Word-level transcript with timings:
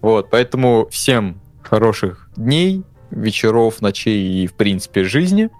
Вот, 0.00 0.30
поэтому 0.30 0.88
всем 0.90 1.40
хороших 1.62 2.28
дней, 2.36 2.84
вечеров, 3.10 3.80
ночей 3.80 4.44
и, 4.44 4.46
в 4.46 4.54
принципе, 4.54 5.04
жизни. 5.04 5.50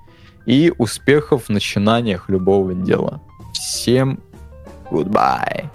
И 0.47 0.73
успехов 0.79 1.45
в 1.45 1.49
начинаниях 1.51 2.29
любого 2.29 2.75
дела. 2.75 3.21
Всем 3.53 4.21
goodbye. 4.91 5.69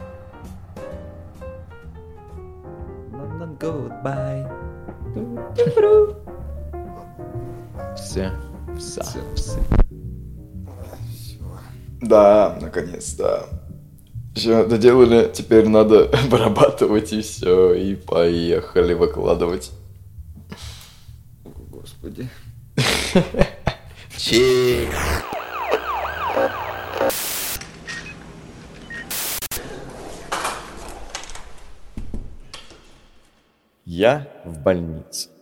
Goodbye. 3.59 4.45
Все. 7.95 8.31
Все. 8.77 9.01
Все. 9.35 9.59
Да, 12.01 12.57
наконец-то. 12.61 13.47
Все, 14.35 14.65
доделали, 14.65 15.31
теперь 15.33 15.69
надо 15.69 16.09
обрабатывать 16.25 17.13
и 17.13 17.21
все, 17.21 17.73
и 17.73 17.95
поехали 17.95 18.93
выкладывать. 18.93 19.71
Господи. 21.69 22.27
Чик. 24.17 24.89
Я 33.85 34.27
в 34.43 34.57
больнице. 34.59 35.34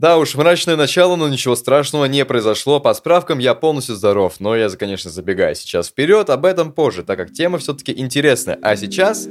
Да 0.00 0.16
уж, 0.16 0.34
мрачное 0.34 0.76
начало, 0.76 1.14
но 1.16 1.28
ничего 1.28 1.54
страшного 1.54 2.06
не 2.06 2.24
произошло. 2.24 2.80
По 2.80 2.94
справкам 2.94 3.38
я 3.38 3.54
полностью 3.54 3.94
здоров, 3.94 4.36
но 4.38 4.56
я, 4.56 4.70
конечно, 4.70 5.10
забегаю 5.10 5.54
сейчас 5.54 5.88
вперед, 5.88 6.30
об 6.30 6.46
этом 6.46 6.72
позже, 6.72 7.02
так 7.02 7.18
как 7.18 7.34
тема 7.34 7.58
все-таки 7.58 7.92
интересная. 7.94 8.58
А 8.62 8.76
сейчас 8.76 9.28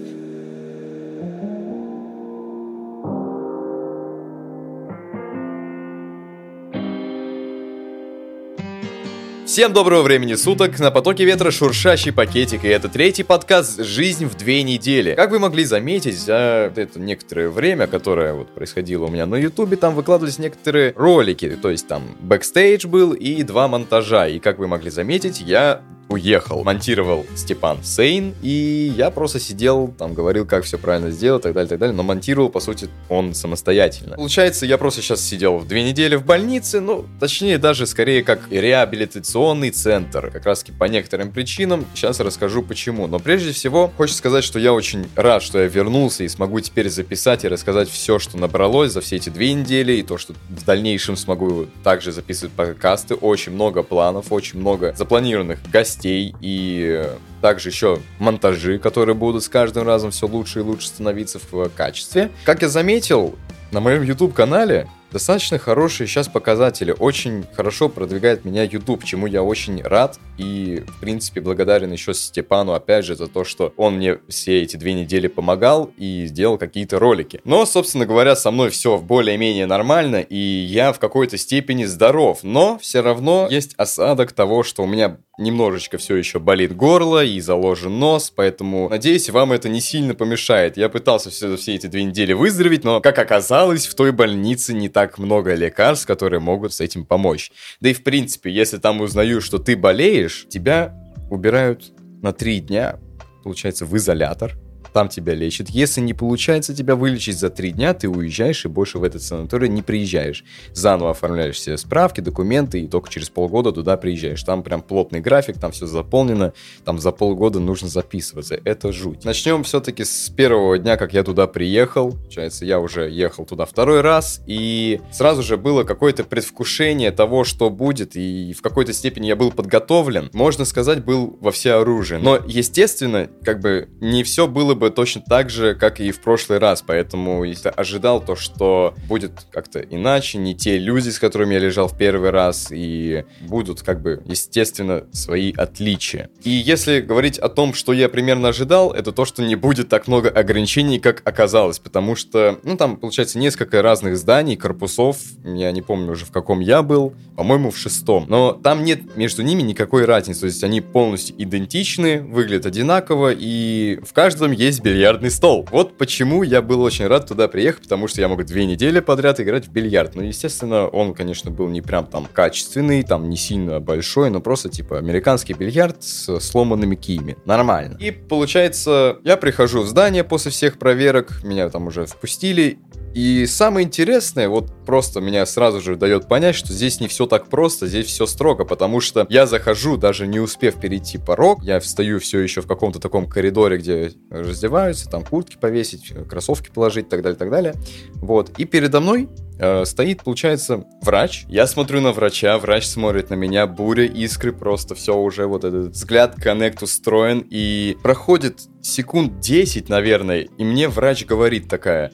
Всем 9.50 9.74
доброго 9.74 10.04
времени 10.04 10.36
суток, 10.36 10.78
на 10.78 10.92
потоке 10.92 11.26
ветра 11.26 11.50
шуршащий 11.50 12.14
пакетик, 12.14 12.64
и 12.64 12.68
это 12.68 12.88
третий 12.88 13.24
подкаст 13.24 13.84
«Жизнь 13.84 14.28
в 14.28 14.38
две 14.38 14.62
недели». 14.62 15.16
Как 15.16 15.32
вы 15.32 15.40
могли 15.40 15.66
заметить, 15.66 16.20
за 16.20 16.72
это 16.76 17.00
некоторое 17.00 17.50
время, 17.50 17.88
которое 17.88 18.36
вот 18.36 18.54
происходило 18.54 19.06
у 19.06 19.10
меня 19.10 19.26
на 19.26 19.38
ютубе, 19.38 19.76
там 19.76 19.96
выкладывались 19.96 20.38
некоторые 20.38 20.94
ролики, 20.96 21.58
то 21.60 21.72
есть 21.72 21.88
там 21.88 22.16
бэкстейдж 22.20 22.86
был 22.86 23.14
и 23.14 23.42
два 23.42 23.68
монтажа, 23.68 24.28
и 24.28 24.38
как 24.38 24.60
вы 24.60 24.68
могли 24.68 24.92
заметить, 24.92 25.42
я 25.42 25.82
уехал. 26.10 26.64
Монтировал 26.64 27.26
Степан 27.36 27.84
Сейн, 27.84 28.34
и 28.42 28.94
я 28.98 29.12
просто 29.12 29.40
сидел, 29.40 29.94
там 29.98 30.14
говорил, 30.14 30.46
как 30.46 30.64
все 30.64 30.78
правильно 30.78 31.12
сделать, 31.12 31.44
так 31.44 31.54
далее, 31.54 31.70
так 31.70 31.80
далее, 31.80 31.96
но 31.96 32.04
монтировал, 32.04 32.50
по 32.50 32.60
сути, 32.60 32.90
он 33.08 33.34
самостоятельно. 33.34 34.16
Получается, 34.16 34.66
я 34.66 34.78
просто 34.78 35.02
сейчас 35.02 35.22
сидел 35.22 35.58
в 35.58 35.68
две 35.68 35.84
недели 35.84 36.16
в 36.16 36.26
больнице, 36.26 36.82
ну, 36.82 37.06
точнее, 37.20 37.58
даже 37.58 37.86
скорее 37.86 38.24
как 38.24 38.42
реабилитационный 38.52 39.70
центр, 39.70 40.32
как 40.32 40.46
раз 40.46 40.60
таки 40.60 40.72
по 40.72 40.86
некоторым 40.86 41.32
причинам, 41.32 41.86
сейчас 41.94 42.20
расскажу 42.20 42.64
почему. 42.64 43.08
Но 43.08 43.20
прежде 43.20 43.52
всего, 43.52 43.92
хочется 43.96 44.18
сказать, 44.18 44.44
что 44.44 44.60
я 44.60 44.74
очень 44.74 45.08
рад, 45.16 45.44
что 45.44 45.60
я 45.60 45.68
вернулся 45.68 46.24
и 46.24 46.28
смогу 46.28 46.60
теперь 46.60 46.90
записать 46.90 47.46
и 47.46 47.48
рассказать 47.48 47.90
все, 47.90 48.20
что 48.20 48.38
набралось 48.38 48.92
за 48.92 49.02
все 49.02 49.18
эти 49.18 49.30
две 49.30 49.54
недели, 49.54 49.94
и 49.94 50.04
то, 50.04 50.18
что 50.18 50.34
в 50.50 50.66
дальнейшем 50.66 51.16
смогу 51.16 51.68
также 51.84 52.12
записывать 52.12 52.54
подкасты. 52.54 53.16
Очень 53.16 53.54
много 53.54 53.84
планов, 53.84 54.32
очень 54.32 54.60
много 54.60 54.94
запланированных 54.98 55.60
гостей, 55.72 55.99
гостей 56.00 56.34
и 56.42 57.10
также 57.42 57.70
еще 57.70 58.00
монтажи, 58.20 58.80
которые 58.80 59.16
будут 59.16 59.44
с 59.44 59.50
каждым 59.50 59.86
разом 59.86 60.12
все 60.12 60.28
лучше 60.28 60.60
и 60.60 60.62
лучше 60.62 60.88
становиться 60.88 61.40
в 61.40 61.70
качестве. 61.70 62.32
Как 62.46 62.62
я 62.62 62.70
заметил, 62.70 63.36
на 63.72 63.80
моем 63.80 64.04
YouTube-канале 64.04 64.88
достаточно 65.12 65.58
хорошие 65.58 66.08
сейчас 66.08 66.28
показатели. 66.28 66.96
Очень 66.98 67.46
хорошо 67.54 67.90
продвигает 67.90 68.46
меня 68.46 68.64
YouTube, 68.64 69.04
чему 69.04 69.28
я 69.28 69.44
очень 69.44 69.82
рад. 69.82 70.20
И, 70.38 70.84
в 70.88 71.00
принципе, 71.00 71.42
благодарен 71.42 71.92
еще 71.92 72.14
Степану, 72.14 72.74
опять 72.74 73.06
же, 73.06 73.16
за 73.16 73.28
то, 73.28 73.44
что 73.44 73.74
он 73.78 73.96
мне 73.96 74.20
все 74.28 74.62
эти 74.62 74.78
две 74.78 74.94
недели 74.94 75.28
помогал 75.28 75.92
и 75.98 76.26
сделал 76.26 76.58
какие-то 76.58 77.00
ролики. 77.00 77.42
Но, 77.44 77.66
собственно 77.66 78.06
говоря, 78.06 78.36
со 78.36 78.52
мной 78.52 78.70
все 78.70 78.98
более-менее 78.98 79.66
нормально, 79.66 80.18
и 80.18 80.38
я 80.38 80.94
в 80.94 81.00
какой-то 81.00 81.38
степени 81.38 81.86
здоров. 81.86 82.40
Но 82.44 82.78
все 82.80 83.02
равно 83.02 83.48
есть 83.50 83.74
осадок 83.78 84.32
того, 84.32 84.64
что 84.64 84.84
у 84.84 84.88
меня 84.88 85.18
немножечко 85.40 85.98
все 85.98 86.16
еще 86.16 86.40
болит 86.40 86.76
горло 86.76 87.24
и 87.24 87.40
заложен 87.40 87.98
нос, 87.98 88.32
поэтому, 88.36 88.90
надеюсь, 88.90 89.30
вам 89.30 89.54
это 89.54 89.70
не 89.70 89.82
сильно 89.82 90.14
помешает. 90.14 90.78
Я 90.78 90.90
пытался 90.90 91.30
все, 91.30 91.56
все 91.56 91.76
эти 91.76 91.88
две 91.88 92.04
недели 92.04 92.34
выздороветь, 92.34 92.84
но, 92.84 93.00
как 93.02 93.18
оказалось, 93.18 93.88
в 93.88 93.96
той 93.96 94.12
больнице 94.12 94.74
не 94.74 94.90
так 94.90 94.99
много 95.18 95.56
лекарств, 95.56 96.06
которые 96.06 96.40
могут 96.40 96.74
с 96.74 96.82
этим 96.82 97.06
помочь. 97.06 97.52
Да 97.80 97.90
и, 97.90 97.94
в 97.94 98.04
принципе, 98.04 98.52
если 98.52 98.78
там 98.78 99.02
узнаю, 99.02 99.42
что 99.42 99.58
ты 99.58 99.76
болеешь, 99.76 100.46
тебя 100.50 100.94
убирают 101.30 101.94
на 102.22 102.34
три 102.34 102.60
дня, 102.60 103.00
получается, 103.44 103.86
в 103.86 103.96
изолятор, 103.96 104.58
там 104.94 105.10
тебя 105.10 105.34
лечат. 105.34 105.70
Если 105.70 106.02
не 106.02 106.14
получается 106.14 106.76
тебя 106.76 106.96
вылечить 106.96 107.38
за 107.38 107.50
три 107.50 107.72
дня, 107.72 107.94
ты 107.94 108.10
уезжаешь 108.10 108.66
и 108.66 108.68
больше 108.68 109.00
в 109.00 109.04
этот 109.04 109.22
санаторий 109.22 109.70
не 109.70 109.82
приезжаешь. 109.82 110.44
Заново 110.74 111.12
оформляешь 111.12 111.56
все 111.56 111.78
справки, 111.78 112.22
документы, 112.22 112.82
и 112.82 112.88
только 112.88 113.10
через 113.10 113.30
полгода 113.30 113.72
туда 113.72 113.98
приезжаешь. 113.98 114.44
Там 114.44 114.64
прям 114.64 114.82
плотный 114.82 115.20
график, 115.20 115.60
там 115.60 115.72
все 115.72 115.86
заполнено, 115.86 116.54
там 116.86 117.00
за 117.00 117.12
полгода 117.12 117.60
нужно 117.60 117.88
записываться. 117.88 118.60
Это 118.64 118.92
жуть. 118.92 119.26
Начнем 119.26 119.64
все-таки 119.64 120.04
с 120.04 120.30
первого 120.30 120.78
дня, 120.78 120.98
как 120.98 121.14
я 121.14 121.24
туда 121.24 121.48
приехал. 121.48 122.12
Получается, 122.12 122.66
я 122.66 122.80
уже 122.80 123.10
ехал 123.10 123.46
туда 123.46 123.66
второй 123.66 124.02
раз, 124.02 124.42
и 124.48 125.02
сразу 125.12 125.44
же 125.44 125.58
было 125.58 125.84
какое-то 125.84 126.24
предвкушение 126.24 127.12
того, 127.12 127.44
что 127.44 127.70
будет, 127.70 128.16
и 128.16 128.54
в 128.54 128.62
какой-то 128.62 128.94
степени 128.94 129.28
я 129.28 129.36
был 129.36 129.52
подготовлен. 129.52 130.30
Можно 130.34 130.66
сказать, 130.66 131.04
был 131.04 131.38
во 131.42 131.52
все 131.52 131.74
оружие. 131.74 132.20
Но, 132.20 132.40
естественно, 132.48 133.30
как 133.44 133.60
бы 133.60 133.90
не 134.00 134.24
все 134.24 134.48
было 134.48 134.76
бы 134.80 134.90
точно 134.90 135.22
так 135.22 135.50
же, 135.50 135.76
как 135.76 136.00
и 136.00 136.12
в 136.12 136.20
прошлый 136.22 136.60
раз, 136.60 136.84
поэтому 136.86 137.44
если 137.44 137.70
ожидал 137.70 138.24
то, 138.24 138.36
что 138.36 138.94
будет 139.08 139.32
как-то 139.52 139.80
иначе, 139.80 140.38
не 140.38 140.56
те 140.56 140.78
люди, 140.78 141.10
с 141.10 141.20
которыми 141.20 141.54
я 141.54 141.60
лежал 141.60 141.88
в 141.88 141.98
первый 141.98 142.32
раз, 142.32 142.70
и 142.72 143.26
будут 143.42 143.82
как 143.82 144.02
бы, 144.02 144.22
естественно, 144.26 145.06
свои 145.12 145.54
отличия. 145.54 146.30
И 146.44 146.50
если 146.50 147.02
говорить 147.02 147.38
о 147.38 147.50
том, 147.50 147.74
что 147.74 147.94
я 147.94 148.10
примерно 148.10 148.50
ожидал, 148.50 148.92
это 148.92 149.12
то, 149.12 149.26
что 149.26 149.44
не 149.44 149.56
будет 149.56 149.90
так 149.90 150.08
много 150.08 150.30
ограничений, 150.30 151.00
как 151.00 151.22
оказалось, 151.26 151.80
потому 151.80 152.16
что, 152.16 152.60
ну, 152.64 152.78
там, 152.78 152.98
получается, 152.98 153.40
несколько 153.40 153.82
разных 153.82 154.18
зданий, 154.18 154.56
корпусов, 154.56 155.18
я 155.44 155.72
не 155.72 155.82
помню 155.82 156.14
уже 156.14 156.26
в 156.26 156.32
каком 156.32 156.60
я 156.60 156.82
был, 156.82 157.14
по-моему, 157.36 157.72
в 157.72 157.78
шестом, 157.78 158.26
но 158.30 158.54
там 158.54 158.84
нет 158.84 159.16
между 159.16 159.44
ними 159.44 159.62
никакой 159.62 160.06
разницы, 160.06 160.42
то 160.42 160.46
есть 160.48 160.64
они 160.64 160.82
полностью 160.82 161.36
идентичны, 161.42 162.22
выглядят 162.22 162.66
одинаково, 162.66 163.34
и 163.36 164.00
в 164.04 164.14
каждом 164.14 164.52
есть 164.52 164.69
есть 164.70 164.82
бильярдный 164.82 165.32
стол. 165.32 165.68
Вот 165.72 165.98
почему 165.98 166.44
я 166.44 166.62
был 166.62 166.82
очень 166.82 167.08
рад 167.08 167.28
туда 167.28 167.48
приехать, 167.48 167.84
потому 167.84 168.08
что 168.08 168.22
я 168.22 168.28
мог 168.28 168.46
две 168.46 168.66
недели 168.66 169.00
подряд 169.00 169.40
играть 169.40 169.68
в 169.68 169.72
бильярд. 169.72 170.16
Ну, 170.16 170.22
естественно, 170.22 170.88
он, 170.88 171.14
конечно, 171.14 171.50
был 171.52 171.68
не 171.68 171.82
прям 171.82 172.06
там 172.06 172.28
качественный, 172.32 173.04
там 173.04 173.30
не 173.30 173.38
сильно 173.38 173.80
большой, 173.80 174.30
но 174.30 174.42
просто 174.42 174.70
типа 174.70 175.00
американский 175.00 175.54
бильярд 175.54 176.04
с 176.04 176.40
сломанными 176.40 176.96
киями. 176.96 177.36
Нормально. 177.46 177.98
И 178.00 178.12
получается, 178.12 179.18
я 179.24 179.38
прихожу 179.38 179.82
в 179.82 179.88
здание 179.88 180.24
после 180.24 180.52
всех 180.52 180.78
проверок, 180.78 181.44
меня 181.44 181.70
там 181.70 181.88
уже 181.88 182.06
впустили, 182.06 182.78
и 183.14 183.46
самое 183.48 183.86
интересное, 183.86 184.50
вот 184.50 184.72
просто 184.86 185.20
меня 185.22 185.46
сразу 185.46 185.82
же 185.82 185.96
дает 185.96 186.28
понять, 186.28 186.56
что 186.56 186.74
здесь 186.74 187.00
не 187.00 187.08
все 187.08 187.26
так 187.26 187.48
просто, 187.48 187.88
здесь 187.88 188.08
все 188.08 188.26
строго, 188.26 188.66
потому 188.66 189.02
что 189.02 189.26
я 189.30 189.46
захожу, 189.46 189.98
даже 189.98 190.28
не 190.28 190.40
успев 190.40 190.80
перейти 190.80 191.18
порог, 191.18 191.64
я 191.64 191.80
встаю 191.80 192.20
все 192.20 192.40
еще 192.40 192.62
в 192.62 192.68
каком-то 192.68 193.00
таком 193.00 193.28
коридоре, 193.28 193.78
где 193.78 194.12
раздеваются, 194.30 195.10
там 195.10 195.24
куртки 195.24 195.58
повесить, 195.58 196.14
кроссовки 196.30 196.70
положить 196.70 197.08
и 197.08 197.10
так 197.10 197.22
далее, 197.22 197.38
так 197.38 197.50
далее. 197.50 197.74
Вот. 198.16 198.52
И 198.58 198.66
передо 198.66 199.00
мной 199.00 199.30
э, 199.60 199.86
стоит, 199.86 200.24
получается, 200.24 200.86
врач. 201.02 201.46
Я 201.48 201.68
смотрю 201.68 202.02
на 202.02 202.12
врача, 202.12 202.58
врач 202.58 202.86
смотрит 202.86 203.30
на 203.30 203.36
меня, 203.36 203.68
буря, 203.68 204.06
искры, 204.06 204.54
просто 204.54 204.96
все 204.96 205.18
уже 205.18 205.48
вот 205.48 205.64
этот 205.64 205.92
взгляд, 205.92 206.36
коннект 206.36 206.84
устроен, 206.84 207.46
и 207.50 207.98
проходит 208.04 208.62
секунд 208.82 209.40
10, 209.40 209.90
наверное, 209.90 210.42
и 210.42 210.64
мне 210.64 210.88
врач 210.88 211.26
говорит 211.26 211.68
такая, 211.68 212.12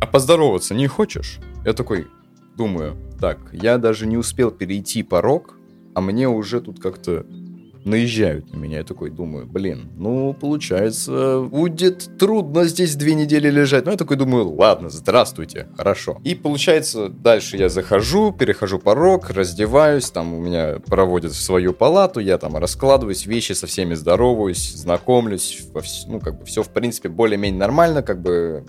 а 0.00 0.06
поздороваться 0.06 0.74
не 0.74 0.86
хочешь? 0.86 1.38
Я 1.64 1.72
такой 1.72 2.06
думаю, 2.56 2.96
так, 3.20 3.38
я 3.52 3.78
даже 3.78 4.06
не 4.06 4.16
успел 4.16 4.50
перейти 4.50 5.02
порог, 5.02 5.56
а 5.94 6.00
мне 6.00 6.28
уже 6.28 6.60
тут 6.60 6.80
как-то 6.80 7.26
наезжают 7.86 8.52
на 8.52 8.58
меня. 8.58 8.78
Я 8.78 8.84
такой 8.84 9.10
думаю, 9.10 9.46
блин, 9.46 9.92
ну, 9.96 10.34
получается, 10.34 11.40
будет 11.40 12.18
трудно 12.18 12.64
здесь 12.64 12.96
две 12.96 13.14
недели 13.14 13.48
лежать. 13.48 13.84
Ну, 13.84 13.92
я 13.92 13.96
такой 13.96 14.16
думаю, 14.16 14.50
ладно, 14.50 14.90
здравствуйте, 14.90 15.68
хорошо. 15.76 16.20
И 16.24 16.34
получается, 16.34 17.08
дальше 17.08 17.56
я 17.56 17.68
захожу, 17.68 18.32
перехожу 18.32 18.80
порог, 18.80 19.30
раздеваюсь, 19.30 20.10
там 20.10 20.34
у 20.34 20.40
меня 20.40 20.80
проводят 20.84 21.32
в 21.32 21.40
свою 21.40 21.72
палату, 21.72 22.18
я 22.18 22.38
там 22.38 22.56
раскладываюсь, 22.56 23.24
вещи 23.24 23.52
со 23.52 23.68
всеми 23.68 23.94
здороваюсь, 23.94 24.74
знакомлюсь, 24.74 25.68
ну, 26.08 26.18
как 26.18 26.40
бы 26.40 26.44
все, 26.44 26.64
в 26.64 26.70
принципе, 26.70 27.08
более-менее 27.08 27.60
нормально, 27.60 28.02
как 28.02 28.20
бы 28.20 28.66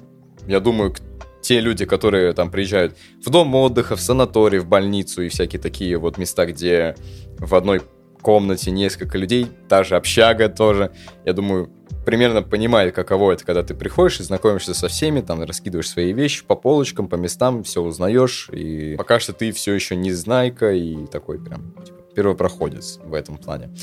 я 0.48 0.60
думаю, 0.60 0.94
те 1.42 1.60
люди, 1.60 1.86
которые 1.86 2.34
там 2.34 2.52
приезжают 2.52 2.98
в 3.26 3.30
дом 3.30 3.54
отдыха, 3.56 3.96
в 3.96 4.02
санаторий, 4.02 4.60
в 4.60 4.68
больницу 4.68 5.22
и 5.22 5.30
всякие 5.30 5.62
такие 5.62 5.98
вот 5.98 6.18
места, 6.18 6.46
где 6.46 6.96
в 7.38 7.56
одной 7.56 7.82
комнате 8.22 8.72
несколько 8.72 9.18
людей, 9.18 9.48
та 9.70 9.84
же 9.84 9.96
общага 9.96 10.50
тоже, 10.50 10.92
я 11.26 11.34
думаю, 11.34 11.72
примерно 12.06 12.42
понимает, 12.42 12.94
каково 12.94 13.34
это, 13.34 13.46
когда 13.46 13.64
ты 13.64 13.74
приходишь 13.74 14.20
и 14.20 14.24
знакомишься 14.24 14.74
со 14.74 14.88
всеми, 14.88 15.22
там, 15.22 15.42
раскидываешь 15.44 15.90
свои 15.90 16.14
вещи 16.14 16.44
по 16.44 16.56
полочкам, 16.56 17.08
по 17.08 17.16
местам, 17.16 17.64
все 17.64 17.82
узнаешь, 17.82 18.50
и 18.52 18.96
пока 18.98 19.20
что 19.20 19.34
ты 19.34 19.52
все 19.52 19.74
еще 19.74 19.96
не 19.96 20.12
знайка 20.12 20.72
и 20.74 21.06
такой 21.08 21.40
прям, 21.40 21.74
типа, 21.86 22.00
первопроходец 22.16 23.00
в 23.04 23.14
этом 23.14 23.38
плане. 23.38 23.74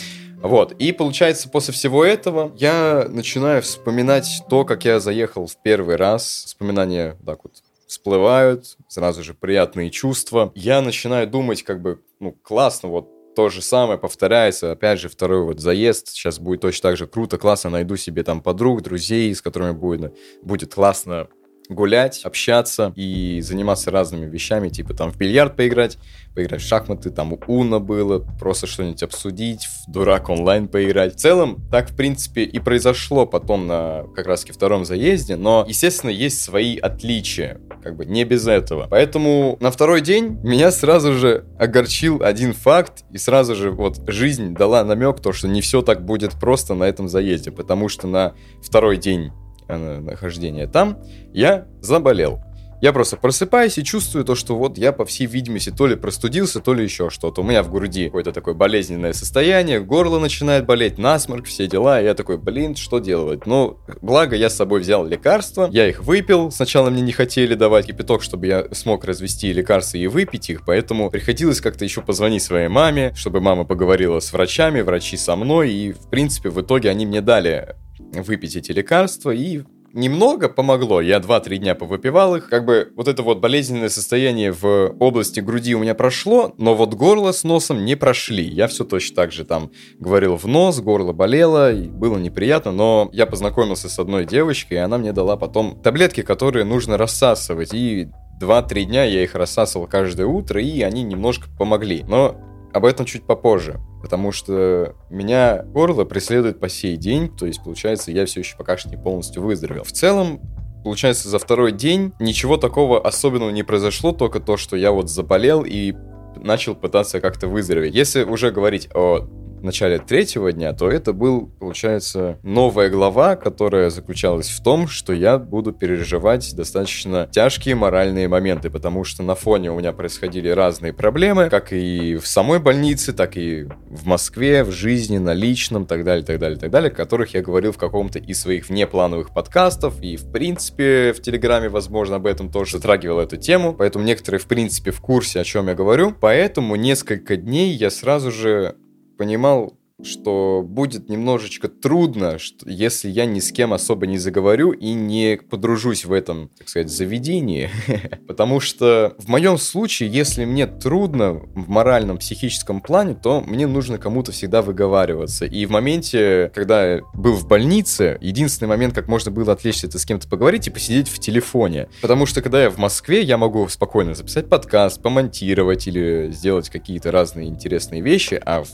Вот, 0.44 0.73
и 0.73 0.93
получается, 0.93 1.49
после 1.49 1.73
всего 1.73 2.05
этого 2.05 2.52
я 2.55 3.06
начинаю 3.08 3.62
вспоминать 3.62 4.43
то, 4.50 4.67
как 4.67 4.85
я 4.85 5.00
заехал 5.00 5.46
в 5.46 5.56
первый 5.62 5.96
раз. 5.96 6.44
Вспоминания 6.44 7.17
так 7.25 7.44
вот 7.44 7.62
всплывают, 7.87 8.76
сразу 8.88 9.23
же 9.23 9.32
приятные 9.32 9.91
чувства. 9.91 10.52
Я 10.55 10.82
начинаю 10.82 11.26
думать, 11.26 11.62
как 11.62 11.81
бы, 11.81 12.02
ну, 12.20 12.32
классно, 12.32 12.91
вот 12.91 13.08
то 13.35 13.49
же 13.49 13.62
самое 13.62 13.99
повторяется. 13.99 14.70
Опять 14.70 15.00
же, 15.00 15.08
второй 15.08 15.44
вот 15.44 15.61
заезд. 15.61 16.08
Сейчас 16.08 16.38
будет 16.38 16.61
точно 16.61 16.91
так 16.91 16.99
же 16.99 17.06
круто, 17.06 17.38
классно. 17.38 17.70
Найду 17.70 17.96
себе 17.96 18.23
там 18.23 18.43
подруг, 18.43 18.82
друзей, 18.82 19.35
с 19.35 19.41
которыми 19.41 19.73
будет, 19.73 20.14
будет 20.43 20.75
классно 20.75 21.29
гулять, 21.69 22.22
общаться 22.25 22.93
и 22.96 23.40
заниматься 23.40 23.90
разными 23.90 24.26
вещами, 24.26 24.69
типа 24.69 24.94
там 24.94 25.11
в 25.11 25.16
бильярд 25.16 25.56
поиграть, 25.56 25.99
поиграть 26.34 26.62
в 26.62 26.66
шахматы, 26.66 27.11
там 27.11 27.38
Уна 27.46 27.78
было, 27.78 28.19
просто 28.38 28.66
что-нибудь 28.66 29.02
обсудить, 29.02 29.66
в 29.66 29.90
дурак 29.90 30.28
онлайн 30.28 30.69
поиграть. 30.69 31.14
В 31.14 31.19
целом, 31.19 31.62
так, 31.70 31.90
в 31.90 31.96
принципе, 31.96 32.43
и 32.43 32.58
произошло 32.58 33.26
потом 33.26 33.66
на 33.66 34.05
как 34.14 34.26
раз-таки 34.26 34.52
втором 34.52 34.84
заезде, 34.84 35.37
но, 35.37 35.64
естественно, 35.66 36.11
есть 36.11 36.40
свои 36.43 36.76
отличия, 36.76 37.61
как 37.82 37.96
бы 37.96 38.05
не 38.05 38.25
без 38.25 38.46
этого. 38.46 38.87
Поэтому 38.90 39.56
на 39.60 39.70
второй 39.70 40.00
день 40.00 40.38
меня 40.43 40.70
сразу 40.70 41.14
же 41.14 41.44
огорчил 41.58 42.22
один 42.22 42.52
факт, 42.52 43.05
и 43.10 43.19
сразу 43.19 43.55
же 43.55 43.70
вот 43.70 44.00
жизнь 44.06 44.55
дала 44.55 44.84
намек, 44.84 45.20
то, 45.20 45.32
что 45.32 45.49
не 45.49 45.60
все 45.60 45.82
так 45.82 46.05
будет 46.05 46.32
просто 46.32 46.75
на 46.75 46.84
этом 46.84 47.08
заезде, 47.08 47.50
потому 47.50 47.88
что 47.88 48.06
на 48.06 48.34
второй 48.62 48.96
день 48.96 49.32
нахождения 49.69 50.66
там, 50.66 50.99
я 51.32 51.66
заболел. 51.81 52.40
Я 52.84 52.93
просто 52.93 53.16
просыпаюсь 53.16 53.78
и 53.78 53.82
чувствую 53.82 54.26
то, 54.26 54.34
что 54.34 54.56
вот 54.56 54.76
я, 54.76 54.93
по 54.93 55.06
всей 55.06 55.26
видимости, 55.26 55.70
то 55.70 55.87
ли 55.87 55.96
простудился, 55.96 56.61
то 56.61 56.75
ли 56.75 56.84
еще 56.84 57.08
что-то. 57.08 57.40
У 57.40 57.44
меня 57.44 57.62
в 57.62 57.70
груди 57.70 58.05
какое-то 58.05 58.31
такое 58.31 58.52
болезненное 58.52 59.14
состояние, 59.14 59.81
горло 59.81 60.19
начинает 60.19 60.66
болеть, 60.66 60.99
насморк, 60.99 61.46
все 61.46 61.66
дела. 61.66 62.02
И 62.02 62.05
я 62.05 62.12
такой, 62.12 62.37
блин, 62.37 62.76
что 62.76 62.99
делать? 62.99 63.46
Ну, 63.46 63.78
благо 64.02 64.37
я 64.37 64.50
с 64.50 64.56
собой 64.56 64.81
взял 64.81 65.06
лекарства, 65.06 65.70
я 65.72 65.88
их 65.88 66.02
выпил. 66.02 66.50
Сначала 66.50 66.90
мне 66.90 67.00
не 67.00 67.12
хотели 67.12 67.55
давать 67.55 67.87
кипяток, 67.87 68.22
чтобы 68.22 68.49
я 68.49 68.67
смог 68.72 69.06
развести 69.06 69.50
лекарства 69.50 69.96
и 69.96 70.06
выпить 70.06 70.50
их, 70.50 70.67
поэтому 70.67 71.10
приходилось 71.10 71.62
как-то 71.62 71.84
еще 71.84 72.02
позвонить 72.02 72.43
своей 72.43 72.69
маме, 72.69 73.14
чтобы 73.17 73.40
мама 73.40 73.64
поговорила 73.64 74.20
с 74.20 74.31
врачами, 74.31 74.82
врачи 74.82 75.17
со 75.17 75.37
мной, 75.37 75.72
и, 75.72 75.93
в 75.93 76.10
принципе, 76.10 76.50
в 76.50 76.60
итоге 76.60 76.90
они 76.90 77.06
мне 77.06 77.22
дали 77.22 77.76
выпить 78.22 78.56
эти 78.56 78.72
лекарства, 78.72 79.31
и 79.31 79.62
немного 79.94 80.49
помогло. 80.49 81.00
Я 81.00 81.19
2-3 81.19 81.56
дня 81.58 81.75
повыпивал 81.75 82.37
их. 82.37 82.49
Как 82.49 82.66
бы 82.66 82.93
вот 82.96 83.08
это 83.08 83.22
вот 83.22 83.38
болезненное 83.38 83.88
состояние 83.88 84.52
в 84.52 84.94
области 84.99 85.40
груди 85.40 85.75
у 85.75 85.78
меня 85.78 85.94
прошло, 85.94 86.52
но 86.58 86.75
вот 86.75 86.94
горло 86.94 87.32
с 87.32 87.44
носом 87.44 87.84
не 87.84 87.94
прошли. 87.94 88.44
Я 88.44 88.66
все 88.66 88.84
точно 88.84 89.16
так 89.16 89.32
же 89.32 89.44
там 89.44 89.70
говорил 89.99 90.37
в 90.37 90.46
нос, 90.46 90.81
горло 90.81 91.12
болело, 91.12 91.72
и 91.72 91.88
было 91.88 92.19
неприятно, 92.19 92.72
но 92.72 93.08
я 93.12 93.25
познакомился 93.26 93.88
с 93.88 93.99
одной 93.99 94.26
девочкой, 94.26 94.78
и 94.78 94.81
она 94.81 94.99
мне 94.99 95.12
дала 95.12 95.37
потом 95.37 95.81
таблетки, 95.81 96.22
которые 96.22 96.64
нужно 96.64 96.99
рассасывать, 96.99 97.72
и 97.72 98.08
2-3 98.40 98.84
дня 98.84 99.05
я 99.05 99.22
их 99.22 99.37
рассасывал 99.37 99.87
каждое 99.87 100.26
утро, 100.26 100.60
и 100.60 100.82
они 100.82 101.05
немножко 101.05 101.46
помогли. 101.56 102.05
Но 102.08 102.37
об 102.74 102.84
этом 102.84 103.06
чуть 103.06 103.22
попозже, 103.22 103.80
потому 104.02 104.32
что 104.32 104.96
меня 105.08 105.62
горло 105.62 106.04
преследует 106.04 106.58
по 106.58 106.68
сей 106.68 106.96
день, 106.96 107.28
то 107.28 107.46
есть, 107.46 107.62
получается, 107.62 108.10
я 108.10 108.26
все 108.26 108.40
еще 108.40 108.56
пока 108.56 108.76
что 108.76 108.90
не 108.90 108.96
полностью 108.96 109.42
выздоровел. 109.42 109.84
В 109.84 109.92
целом, 109.92 110.40
получается, 110.82 111.28
за 111.28 111.38
второй 111.38 111.70
день 111.70 112.12
ничего 112.18 112.56
такого 112.56 113.00
особенного 113.00 113.50
не 113.50 113.62
произошло, 113.62 114.10
только 114.10 114.40
то, 114.40 114.56
что 114.56 114.76
я 114.76 114.90
вот 114.90 115.08
заболел 115.08 115.64
и 115.64 115.94
начал 116.36 116.74
пытаться 116.74 117.20
как-то 117.20 117.46
выздороветь. 117.46 117.94
Если 117.94 118.24
уже 118.24 118.50
говорить 118.50 118.88
о 118.92 119.28
начале 119.64 119.99
третьего 119.99 120.52
дня, 120.52 120.72
то 120.72 120.90
это 120.90 121.12
был, 121.12 121.46
получается, 121.58 122.38
новая 122.43 122.88
глава, 122.90 123.37
которая 123.37 123.90
заключалась 123.90 124.49
в 124.49 124.62
том, 124.62 124.88
что 124.88 125.12
я 125.12 125.38
буду 125.38 125.72
переживать 125.72 126.55
достаточно 126.55 127.28
тяжкие 127.31 127.75
моральные 127.75 128.28
моменты, 128.28 128.70
потому 128.70 129.05
что 129.05 129.22
на 129.22 129.34
фоне 129.34 129.72
у 129.72 129.78
меня 129.78 129.93
происходили 129.93 130.49
разные 130.49 130.93
проблемы, 130.93 131.50
как 131.50 131.72
и 131.72 132.16
в 132.16 132.26
самой 132.26 132.61
больнице, 132.61 133.12
так 133.12 133.37
и 133.37 133.64
в 133.88 134.06
Москве, 134.06 134.64
в 134.64 134.70
жизни, 134.70 135.19
на 135.19 135.34
личном, 135.34 135.87
так 135.87 136.05
далее, 136.05 136.25
так 136.25 136.38
далее, 136.38 136.58
так 136.58 136.70
далее, 136.70 136.90
о 136.90 136.94
которых 136.94 137.34
я 137.34 137.43
говорил 137.43 137.72
в 137.72 137.78
каком-то 137.78 138.19
из 138.19 138.40
своих 138.40 138.69
внеплановых 138.69 139.32
подкастов, 139.32 140.00
и, 140.00 140.17
в 140.17 140.31
принципе, 140.31 141.12
в 141.12 141.22
Телеграме, 141.22 141.69
возможно, 141.69 142.17
об 142.17 142.26
этом 142.26 142.50
тоже 142.50 142.72
затрагивал 142.72 143.20
эту 143.20 143.37
тему, 143.37 143.75
поэтому 143.75 144.05
некоторые, 144.05 144.40
в 144.40 144.46
принципе, 144.46 144.90
в 144.90 145.00
курсе, 145.00 145.40
о 145.40 145.44
чем 145.44 145.69
я 145.69 145.75
говорю, 145.75 146.14
поэтому 146.19 146.76
несколько 146.76 147.37
дней 147.37 147.72
я 147.72 147.90
сразу 147.90 148.31
же 148.31 148.76
понимал, 149.16 149.78
что 150.02 150.62
будет 150.66 151.08
немножечко 151.08 151.69
трудно, 151.69 152.38
что, 152.38 152.69
если 152.69 153.08
я 153.08 153.26
ни 153.26 153.38
с 153.38 153.52
кем 153.52 153.72
особо 153.72 154.06
не 154.06 154.19
заговорю 154.19 154.72
и 154.72 154.93
не 154.93 155.38
подружусь 155.38 156.05
в 156.05 156.12
этом, 156.12 156.50
так 156.58 156.69
сказать, 156.69 156.90
заведении. 156.90 157.70
Потому 158.26 158.58
что 158.58 159.14
в 159.19 159.28
моем 159.28 159.56
случае, 159.56 160.08
если 160.08 160.44
мне 160.44 160.66
трудно 160.66 161.32
в 161.32 161.69
моральном, 161.69 162.19
психическом 162.19 162.81
плане, 162.81 163.14
то 163.14 163.40
мне 163.40 163.66
нужно 163.66 163.99
кому-то 163.99 164.32
всегда 164.32 164.62
выговариваться. 164.62 165.44
И 165.46 165.64
в 165.64 165.70
моменте, 165.70 166.50
когда 166.55 167.00
был 167.14 167.34
в 167.34 167.46
больнице, 167.46 168.19
единственный 168.20 168.69
момент, 168.69 168.94
как 168.94 169.06
можно 169.06 169.31
было 169.31 169.52
отвлечься, 169.52 169.87
это 169.87 169.99
с 169.99 170.05
кем-то 170.05 170.28
поговорить 170.28 170.67
и 170.67 170.70
посидеть 170.70 171.08
в 171.08 171.20
телефоне. 171.20 171.88
Потому 172.02 172.26
что, 172.26 172.43
когда 172.43 172.62
я 172.62 172.70
в 172.70 172.78
Москве, 172.78 173.22
я 173.22 173.38
могу 173.38 173.69
спокойно 173.69 174.14
записать 174.14 174.49
подкаст, 174.49 175.00
помонтировать 175.00 175.87
или 175.87 176.31
сделать 176.32 176.69
какие-то 176.69 177.12
разные 177.12 177.49
интересные 177.49 178.00
вещи, 178.00 178.40
а 178.44 178.64
в 178.64 178.69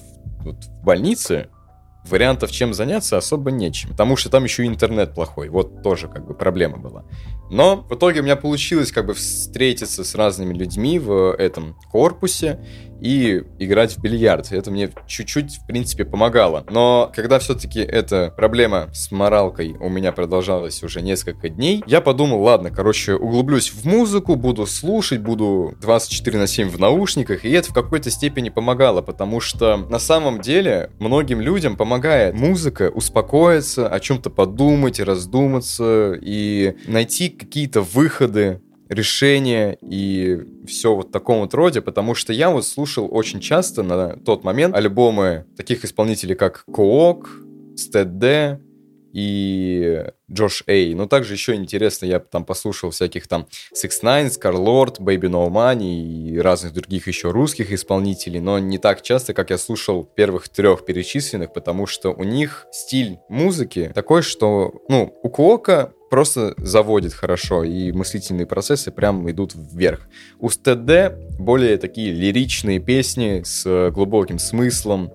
вот 0.45 0.65
в 0.65 0.85
больнице 0.85 1.49
вариантов, 2.05 2.51
чем 2.51 2.73
заняться, 2.73 3.17
особо 3.17 3.51
нечем. 3.51 3.91
Потому 3.91 4.17
что 4.17 4.31
там 4.31 4.45
еще 4.45 4.65
и 4.65 4.69
интернет 4.69 5.15
плохой. 5.15 5.49
Вот 5.49 5.83
тоже 5.83 6.09
как 6.09 6.27
бы 6.27 6.35
проблема 6.35 6.79
была. 6.79 7.05
Но 7.51 7.77
в 7.77 7.95
итоге 7.95 8.21
у 8.21 8.23
меня 8.23 8.37
получилось 8.37 8.93
как 8.93 9.07
бы 9.07 9.15
встретиться 9.15 10.05
с 10.05 10.15
разными 10.15 10.55
людьми 10.55 10.99
в 10.99 11.35
этом 11.37 11.77
корпусе 11.91 12.61
и 13.01 13.43
играть 13.59 13.97
в 13.97 14.01
бильярд. 14.01 14.53
Это 14.53 14.71
мне 14.71 14.91
чуть-чуть, 15.07 15.57
в 15.57 15.67
принципе, 15.67 16.05
помогало. 16.05 16.65
Но 16.71 17.11
когда 17.15 17.39
все-таки 17.39 17.81
эта 17.81 18.33
проблема 18.37 18.89
с 18.93 19.11
моралкой 19.11 19.77
у 19.81 19.89
меня 19.89 20.13
продолжалась 20.13 20.83
уже 20.83 21.03
несколько 21.03 21.49
дней, 21.49 21.83
я 21.87 22.01
подумал, 22.01 22.43
ладно, 22.43 22.71
короче, 22.71 23.15
углублюсь 23.15 23.71
в 23.71 23.85
музыку, 23.85 24.37
буду 24.37 24.67
слушать, 24.67 25.21
буду 25.21 25.75
24 25.81 26.39
на 26.39 26.47
7 26.47 26.69
в 26.69 26.79
наушниках, 26.79 27.45
и 27.45 27.51
это 27.51 27.71
в 27.71 27.75
какой-то 27.75 28.11
степени 28.11 28.49
помогало, 28.49 29.03
потому 29.03 29.41
что 29.41 29.77
на 29.77 29.99
самом 29.99 30.41
деле 30.41 30.91
многим 30.99 31.41
людям 31.41 31.77
помогает 31.77 32.35
музыка 32.35 32.91
успокоиться, 32.91 33.89
о 33.89 34.01
чем-то 34.01 34.31
подумать, 34.31 35.01
раздуматься 35.01 36.19
и 36.21 36.77
найти 36.87 37.29
какие-то 37.29 37.81
выходы 37.81 38.61
решения 38.91 39.79
и 39.81 40.41
все 40.67 40.95
вот 40.95 41.09
в 41.09 41.13
таком 41.13 41.41
вот 41.41 41.55
роде, 41.55 41.81
потому 41.81 42.15
что 42.15 42.33
я 42.33 42.51
вот 42.51 42.67
слушал 42.67 43.09
очень 43.11 43.41
часто 43.41 43.83
на 43.83 44.17
тот 44.17 44.45
момент 44.45 44.75
альбомы 44.75 45.47
таких 45.57 45.85
исполнителей, 45.85 46.35
как 46.35 46.65
Коок, 46.71 47.31
Стэд 47.77 48.61
и 49.13 50.05
Джош 50.31 50.65
Эй. 50.67 50.95
Но 50.95 51.07
также 51.07 51.35
еще 51.35 51.55
интересно, 51.55 52.07
я 52.07 52.19
там 52.21 52.45
послушал 52.45 52.91
всяких 52.91 53.27
там 53.27 53.47
Six 53.75 54.03
Nine, 54.03 54.29
Scarlord, 54.29 54.99
Baby 54.99 55.29
No 55.29 55.49
Money 55.49 56.03
и 56.03 56.39
разных 56.39 56.73
других 56.73 57.09
еще 57.09 57.31
русских 57.31 57.73
исполнителей, 57.73 58.41
но 58.41 58.59
не 58.59 58.79
так 58.79 59.03
часто, 59.03 59.35
как 59.35 59.51
я 59.51 59.59
слушал 59.59 60.05
первых 60.05 60.49
трех 60.49 60.85
перечисленных, 60.85 61.53
потому 61.53 61.87
что 61.87 62.11
у 62.11 62.25
них 62.25 62.67
стиль 62.73 63.19
музыки 63.29 63.93
такой, 63.95 64.23
что, 64.23 64.75
ну, 64.89 65.19
у 65.23 65.29
Куока 65.29 65.93
просто 66.11 66.55
заводит 66.59 67.15
хорошо, 67.15 67.65
и 67.65 67.93
мыслительные 67.93 68.45
процессы 68.45 68.91
прям 68.91 69.31
идут 69.31 69.53
вверх. 69.55 70.01
У 70.39 70.51
СТД 70.51 71.15
более 71.39 71.79
такие 71.79 72.13
лиричные 72.13 72.81
песни 72.81 73.43
с 73.45 73.91
глубоким 73.91 74.39
смыслом, 74.39 75.13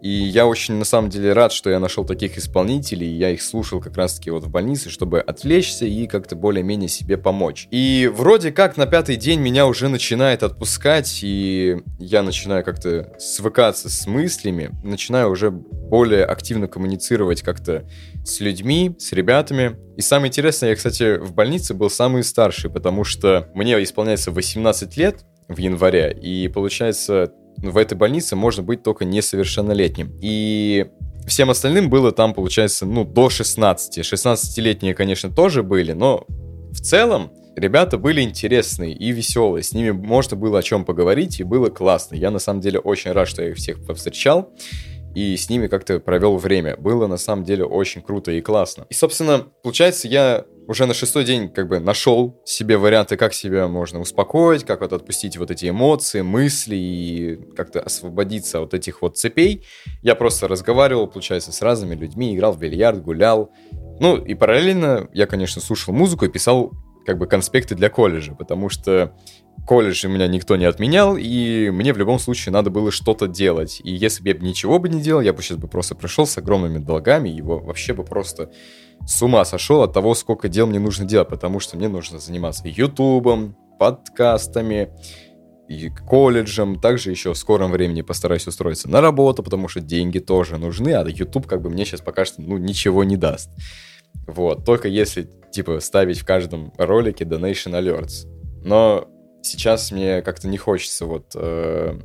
И 0.00 0.10
я 0.10 0.46
очень, 0.46 0.74
на 0.74 0.84
самом 0.84 1.10
деле, 1.10 1.32
рад, 1.32 1.52
что 1.52 1.70
я 1.70 1.80
нашел 1.80 2.04
таких 2.04 2.38
исполнителей, 2.38 3.08
я 3.08 3.30
их 3.30 3.42
слушал 3.42 3.80
как 3.80 3.96
раз-таки 3.96 4.30
вот 4.30 4.44
в 4.44 4.48
больнице, 4.48 4.90
чтобы 4.90 5.20
отвлечься 5.20 5.86
и 5.86 6.06
как-то 6.06 6.36
более-менее 6.36 6.88
себе 6.88 7.18
помочь. 7.18 7.66
И 7.70 8.10
вроде 8.14 8.52
как 8.52 8.76
на 8.76 8.86
пятый 8.86 9.16
день 9.16 9.40
меня 9.40 9.66
уже 9.66 9.88
начинает 9.88 10.44
отпускать, 10.44 11.20
и 11.22 11.78
я 11.98 12.22
начинаю 12.22 12.64
как-то 12.64 13.12
свыкаться 13.18 13.90
с 13.90 14.06
мыслями, 14.06 14.70
начинаю 14.84 15.30
уже 15.30 15.50
более 15.50 16.24
активно 16.24 16.68
коммуницировать 16.68 17.42
как-то 17.42 17.84
с 18.28 18.40
людьми, 18.40 18.94
с 18.98 19.12
ребятами. 19.12 19.76
И 19.96 20.00
самое 20.00 20.28
интересное, 20.28 20.70
я, 20.70 20.76
кстати, 20.76 21.18
в 21.18 21.34
больнице 21.34 21.74
был 21.74 21.90
самый 21.90 22.22
старший, 22.22 22.70
потому 22.70 23.04
что 23.04 23.48
мне 23.54 23.82
исполняется 23.82 24.30
18 24.30 24.96
лет 24.96 25.24
в 25.48 25.58
январе, 25.58 26.12
и 26.12 26.48
получается 26.48 27.32
в 27.56 27.76
этой 27.76 27.96
больнице 27.96 28.36
можно 28.36 28.62
быть 28.62 28.82
только 28.82 29.04
несовершеннолетним. 29.04 30.16
И 30.20 30.86
всем 31.26 31.50
остальным 31.50 31.90
было 31.90 32.12
там, 32.12 32.34
получается, 32.34 32.86
ну, 32.86 33.04
до 33.04 33.30
16. 33.30 33.98
16-летние, 33.98 34.94
конечно, 34.94 35.30
тоже 35.30 35.62
были, 35.62 35.92
но 35.92 36.24
в 36.70 36.80
целом 36.80 37.32
ребята 37.56 37.98
были 37.98 38.20
интересные 38.20 38.92
и 38.92 39.10
веселые. 39.10 39.62
С 39.62 39.72
ними 39.72 39.90
можно 39.90 40.36
было 40.36 40.60
о 40.60 40.62
чем 40.62 40.84
поговорить, 40.84 41.40
и 41.40 41.44
было 41.44 41.68
классно. 41.70 42.14
Я, 42.14 42.30
на 42.30 42.38
самом 42.38 42.60
деле, 42.60 42.78
очень 42.78 43.10
рад, 43.12 43.26
что 43.26 43.42
я 43.42 43.50
их 43.50 43.56
всех 43.56 43.84
повстречал 43.84 44.52
и 45.14 45.36
с 45.36 45.50
ними 45.50 45.66
как-то 45.66 46.00
провел 46.00 46.36
время. 46.36 46.76
Было 46.76 47.06
на 47.06 47.16
самом 47.16 47.44
деле 47.44 47.64
очень 47.64 48.02
круто 48.02 48.30
и 48.32 48.40
классно. 48.40 48.86
И, 48.88 48.94
собственно, 48.94 49.46
получается, 49.62 50.08
я 50.08 50.44
уже 50.68 50.84
на 50.84 50.92
шестой 50.92 51.24
день 51.24 51.48
как 51.48 51.66
бы 51.66 51.80
нашел 51.80 52.42
себе 52.44 52.76
варианты, 52.76 53.16
как 53.16 53.32
себя 53.32 53.68
можно 53.68 54.00
успокоить, 54.00 54.64
как 54.64 54.82
вот 54.82 54.92
отпустить 54.92 55.38
вот 55.38 55.50
эти 55.50 55.70
эмоции, 55.70 56.20
мысли 56.20 56.76
и 56.76 57.40
как-то 57.56 57.80
освободиться 57.80 58.60
от 58.60 58.74
этих 58.74 59.00
вот 59.00 59.16
цепей. 59.16 59.64
Я 60.02 60.14
просто 60.14 60.46
разговаривал, 60.46 61.06
получается, 61.06 61.52
с 61.52 61.62
разными 61.62 61.94
людьми, 61.94 62.36
играл 62.36 62.52
в 62.52 62.58
бильярд, 62.58 63.02
гулял. 63.02 63.50
Ну, 63.98 64.16
и 64.16 64.34
параллельно 64.34 65.08
я, 65.14 65.26
конечно, 65.26 65.62
слушал 65.62 65.94
музыку 65.94 66.26
и 66.26 66.28
писал 66.28 66.72
как 67.06 67.16
бы 67.16 67.26
конспекты 67.26 67.74
для 67.74 67.88
колледжа, 67.88 68.34
потому 68.34 68.68
что 68.68 69.16
колледж 69.66 70.06
у 70.06 70.10
меня 70.10 70.26
никто 70.26 70.56
не 70.56 70.64
отменял, 70.64 71.16
и 71.16 71.70
мне 71.70 71.92
в 71.92 71.98
любом 71.98 72.18
случае 72.18 72.52
надо 72.52 72.70
было 72.70 72.90
что-то 72.90 73.26
делать. 73.26 73.80
И 73.84 73.90
если 73.92 74.22
бы 74.22 74.28
я 74.30 74.34
ничего 74.34 74.78
бы 74.78 74.88
не 74.88 75.00
делал, 75.00 75.20
я 75.20 75.32
бы 75.32 75.42
сейчас 75.42 75.58
бы 75.58 75.68
просто 75.68 75.94
пришел 75.94 76.26
с 76.26 76.38
огромными 76.38 76.78
долгами, 76.78 77.28
его 77.28 77.58
вообще 77.58 77.94
бы 77.94 78.04
просто 78.04 78.50
с 79.06 79.22
ума 79.22 79.44
сошел 79.44 79.82
от 79.82 79.92
того, 79.92 80.14
сколько 80.14 80.48
дел 80.48 80.66
мне 80.66 80.78
нужно 80.78 81.04
делать, 81.04 81.28
потому 81.28 81.60
что 81.60 81.76
мне 81.76 81.88
нужно 81.88 82.18
заниматься 82.18 82.62
ютубом, 82.66 83.56
подкастами, 83.78 84.90
и 85.68 85.90
колледжем. 85.90 86.80
Также 86.80 87.10
еще 87.10 87.34
в 87.34 87.38
скором 87.38 87.70
времени 87.70 88.02
постараюсь 88.02 88.46
устроиться 88.46 88.88
на 88.88 89.00
работу, 89.00 89.42
потому 89.42 89.68
что 89.68 89.80
деньги 89.80 90.18
тоже 90.18 90.56
нужны, 90.56 90.94
а 90.94 91.06
YouTube 91.06 91.46
как 91.46 91.62
бы 91.62 91.70
мне 91.70 91.84
сейчас 91.84 92.00
пока 92.00 92.24
что 92.24 92.40
ну, 92.40 92.56
ничего 92.56 93.04
не 93.04 93.16
даст. 93.16 93.50
Вот, 94.26 94.64
только 94.64 94.88
если, 94.88 95.28
типа, 95.52 95.80
ставить 95.80 96.20
в 96.20 96.24
каждом 96.24 96.72
ролике 96.78 97.24
Donation 97.24 97.78
Alerts. 97.78 98.26
Но 98.64 99.08
сейчас 99.42 99.90
мне 99.90 100.22
как-то 100.22 100.48
не 100.48 100.58
хочется 100.58 101.06
вот 101.06 101.32
э, 101.34 101.98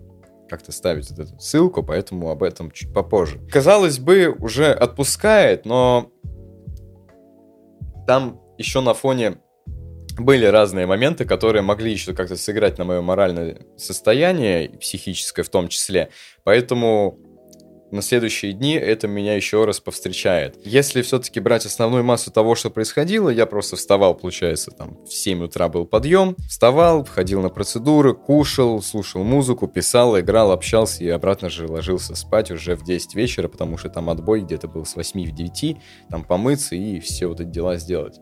как-то 0.49 0.71
ставить 0.71 1.09
вот 1.09 1.19
эту 1.19 1.39
ссылку, 1.39 1.83
поэтому 1.83 2.29
об 2.29 2.43
этом 2.43 2.71
чуть 2.71 2.93
попозже. 2.93 3.39
Казалось 3.51 3.99
бы, 3.99 4.35
уже 4.39 4.71
отпускает, 4.71 5.65
но 5.65 6.11
там 8.07 8.39
еще 8.57 8.81
на 8.81 8.93
фоне 8.93 9.37
были 10.17 10.45
разные 10.45 10.85
моменты, 10.85 11.25
которые 11.25 11.63
могли 11.63 11.91
еще 11.91 12.13
как-то 12.13 12.35
сыграть 12.35 12.77
на 12.77 12.83
мое 12.83 13.01
моральное 13.01 13.65
состояние, 13.77 14.69
психическое 14.69 15.43
в 15.43 15.49
том 15.49 15.67
числе. 15.69 16.09
Поэтому 16.43 17.17
на 17.93 18.01
следующие 18.01 18.53
дни 18.53 18.73
это 18.73 19.07
меня 19.07 19.35
еще 19.35 19.65
раз 19.65 19.79
повстречает. 19.79 20.57
Если 20.65 21.03
все-таки 21.03 21.39
брать 21.39 21.67
основную 21.67 22.03
массу 22.03 22.31
того, 22.31 22.55
что 22.55 22.71
происходило, 22.71 23.29
я 23.29 23.45
просто 23.45 23.75
вставал, 23.75 24.15
получается, 24.15 24.71
там 24.71 24.97
в 25.05 25.13
7 25.13 25.43
утра 25.43 25.69
был 25.69 25.85
подъем, 25.85 26.35
вставал, 26.49 27.03
входил 27.05 27.41
на 27.41 27.49
процедуры, 27.49 28.15
кушал, 28.15 28.81
слушал 28.81 29.23
музыку, 29.23 29.67
писал, 29.67 30.19
играл, 30.19 30.51
общался 30.51 31.03
и 31.03 31.07
обратно 31.07 31.51
же 31.51 31.67
ложился 31.67 32.15
спать 32.15 32.49
уже 32.49 32.75
в 32.75 32.83
10 32.83 33.13
вечера, 33.13 33.47
потому 33.47 33.77
что 33.77 33.89
там 33.89 34.09
отбой 34.09 34.41
где-то 34.41 34.67
был 34.67 34.85
с 34.85 34.95
8 34.95 35.29
в 35.29 35.35
9, 35.35 35.77
там 36.09 36.23
помыться 36.23 36.75
и 36.75 36.99
все 36.99 37.27
вот 37.27 37.41
эти 37.41 37.49
дела 37.49 37.77
сделать. 37.77 38.19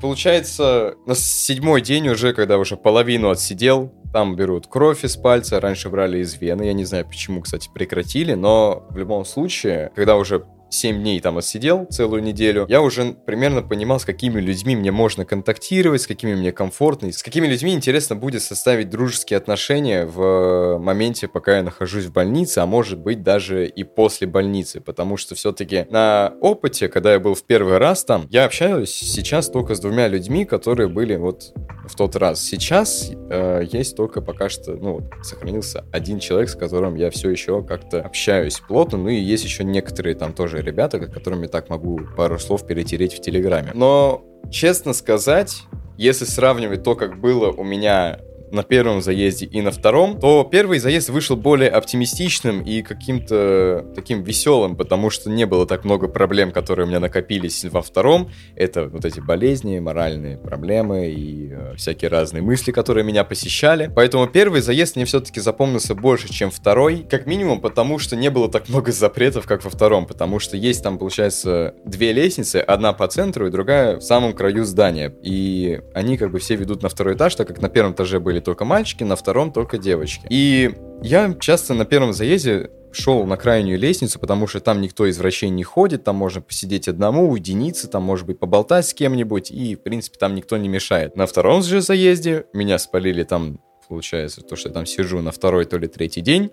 Получается, 0.00 0.94
на 1.06 1.16
седьмой 1.16 1.80
день 1.80 2.08
уже, 2.08 2.32
когда 2.34 2.58
уже 2.58 2.76
половину 2.76 3.30
отсидел, 3.30 3.92
там 4.12 4.36
берут 4.36 4.66
кровь 4.66 5.04
из 5.04 5.16
пальца, 5.16 5.60
раньше 5.60 5.88
брали 5.88 6.18
из 6.18 6.40
вены, 6.40 6.64
я 6.64 6.72
не 6.72 6.84
знаю 6.84 7.06
почему, 7.06 7.40
кстати, 7.40 7.70
прекратили, 7.72 8.34
но 8.34 8.86
в 8.90 8.96
любом 8.96 9.24
случае, 9.24 9.90
когда 9.94 10.16
уже 10.16 10.44
7 10.72 11.00
дней 11.00 11.20
там 11.20 11.38
отсидел, 11.38 11.86
целую 11.86 12.22
неделю, 12.22 12.66
я 12.68 12.80
уже 12.80 13.14
примерно 13.26 13.62
понимал, 13.62 14.00
с 14.00 14.04
какими 14.04 14.40
людьми 14.40 14.74
мне 14.74 14.90
можно 14.90 15.24
контактировать, 15.24 16.02
с 16.02 16.06
какими 16.06 16.34
мне 16.34 16.52
комфортно, 16.52 17.12
с 17.12 17.22
какими 17.22 17.46
людьми 17.46 17.72
интересно 17.74 18.16
будет 18.16 18.42
составить 18.42 18.88
дружеские 18.90 19.36
отношения 19.36 20.06
в 20.06 20.78
моменте, 20.78 21.28
пока 21.28 21.56
я 21.56 21.62
нахожусь 21.62 22.06
в 22.06 22.12
больнице, 22.12 22.58
а 22.58 22.66
может 22.66 22.98
быть 22.98 23.22
даже 23.22 23.66
и 23.66 23.84
после 23.84 24.26
больницы, 24.26 24.80
потому 24.80 25.16
что 25.16 25.34
все-таки 25.34 25.86
на 25.90 26.32
опыте, 26.40 26.88
когда 26.88 27.12
я 27.12 27.20
был 27.20 27.34
в 27.34 27.44
первый 27.44 27.78
раз 27.78 28.04
там, 28.04 28.26
я 28.30 28.44
общаюсь 28.44 28.90
сейчас 28.90 29.48
только 29.48 29.74
с 29.74 29.80
двумя 29.80 30.08
людьми, 30.08 30.44
которые 30.44 30.88
были 30.88 31.16
вот 31.16 31.52
в 31.86 31.94
тот 31.96 32.16
раз. 32.16 32.42
Сейчас 32.42 33.10
э, 33.30 33.62
есть 33.70 33.96
только 33.96 34.20
пока 34.22 34.48
что, 34.48 34.72
ну, 34.72 35.08
сохранился 35.22 35.84
один 35.92 36.18
человек, 36.18 36.48
с 36.48 36.54
которым 36.54 36.94
я 36.94 37.10
все 37.10 37.30
еще 37.30 37.62
как-то 37.62 38.00
общаюсь 38.00 38.60
плотно, 38.60 38.98
ну 38.98 39.08
и 39.08 39.16
есть 39.16 39.44
еще 39.44 39.64
некоторые 39.64 40.14
там 40.14 40.32
тоже 40.32 40.61
ребята, 40.62 40.98
к 40.98 41.12
которым 41.12 41.42
я 41.42 41.48
так 41.48 41.68
могу 41.68 42.00
пару 42.16 42.38
слов 42.38 42.66
перетереть 42.66 43.14
в 43.14 43.20
Телеграме. 43.20 43.72
Но, 43.74 44.24
честно 44.50 44.92
сказать, 44.92 45.62
если 45.96 46.24
сравнивать 46.24 46.82
то, 46.82 46.94
как 46.94 47.20
было 47.20 47.50
у 47.50 47.64
меня 47.64 48.18
на 48.52 48.62
первом 48.62 49.00
заезде 49.00 49.46
и 49.46 49.62
на 49.62 49.70
втором, 49.70 50.20
то 50.20 50.46
первый 50.50 50.78
заезд 50.78 51.08
вышел 51.08 51.36
более 51.36 51.70
оптимистичным 51.70 52.62
и 52.62 52.82
каким-то 52.82 53.86
таким 53.94 54.22
веселым, 54.22 54.76
потому 54.76 55.08
что 55.10 55.30
не 55.30 55.46
было 55.46 55.66
так 55.66 55.84
много 55.84 56.06
проблем, 56.06 56.52
которые 56.52 56.86
у 56.86 56.88
меня 56.88 57.00
накопились 57.00 57.64
во 57.64 57.80
втором. 57.80 58.30
Это 58.54 58.88
вот 58.88 59.04
эти 59.04 59.20
болезни, 59.20 59.78
моральные 59.78 60.36
проблемы 60.36 61.08
и 61.08 61.50
э, 61.50 61.74
всякие 61.76 62.10
разные 62.10 62.42
мысли, 62.42 62.72
которые 62.72 63.04
меня 63.04 63.24
посещали. 63.24 63.90
Поэтому 63.94 64.26
первый 64.26 64.60
заезд 64.60 64.96
мне 64.96 65.06
все-таки 65.06 65.40
запомнился 65.40 65.94
больше, 65.94 66.30
чем 66.30 66.50
второй, 66.50 67.06
как 67.08 67.26
минимум 67.26 67.60
потому, 67.60 67.98
что 67.98 68.16
не 68.16 68.28
было 68.28 68.50
так 68.50 68.68
много 68.68 68.92
запретов, 68.92 69.46
как 69.46 69.64
во 69.64 69.70
втором, 69.70 70.04
потому 70.04 70.38
что 70.38 70.58
есть 70.58 70.82
там, 70.82 70.98
получается, 70.98 71.74
две 71.86 72.12
лестницы, 72.12 72.56
одна 72.56 72.92
по 72.92 73.08
центру 73.08 73.46
и 73.46 73.50
другая 73.50 73.96
в 73.96 74.02
самом 74.02 74.34
краю 74.34 74.64
здания. 74.64 75.14
И 75.22 75.80
они 75.94 76.18
как 76.18 76.30
бы 76.30 76.38
все 76.38 76.54
ведут 76.56 76.82
на 76.82 76.90
второй 76.90 77.14
этаж, 77.14 77.34
так 77.34 77.48
как 77.48 77.62
на 77.62 77.70
первом 77.70 77.92
этаже 77.92 78.20
были 78.20 78.41
только 78.42 78.64
мальчики, 78.64 79.04
на 79.04 79.16
втором 79.16 79.52
только 79.52 79.78
девочки. 79.78 80.26
И 80.28 80.74
я 81.02 81.34
часто 81.40 81.74
на 81.74 81.84
первом 81.84 82.12
заезде 82.12 82.70
шел 82.92 83.24
на 83.24 83.36
крайнюю 83.36 83.78
лестницу, 83.78 84.18
потому 84.18 84.46
что 84.46 84.60
там 84.60 84.80
никто 84.80 85.06
из 85.06 85.18
врачей 85.18 85.48
не 85.48 85.64
ходит, 85.64 86.04
там 86.04 86.16
можно 86.16 86.40
посидеть 86.40 86.88
одному, 86.88 87.30
уединиться, 87.30 87.88
там, 87.88 88.02
может 88.02 88.26
быть, 88.26 88.38
поболтать 88.38 88.86
с 88.86 88.94
кем-нибудь, 88.94 89.50
и, 89.50 89.76
в 89.76 89.82
принципе, 89.82 90.18
там 90.18 90.34
никто 90.34 90.56
не 90.56 90.68
мешает. 90.68 91.16
На 91.16 91.26
втором 91.26 91.62
же 91.62 91.80
заезде 91.80 92.46
меня 92.52 92.78
спалили 92.78 93.24
там, 93.24 93.60
получается, 93.88 94.42
то, 94.42 94.56
что 94.56 94.68
я 94.68 94.74
там 94.74 94.86
сижу 94.86 95.20
на 95.20 95.32
второй, 95.32 95.64
то 95.64 95.78
ли 95.78 95.88
третий 95.88 96.20
день, 96.20 96.50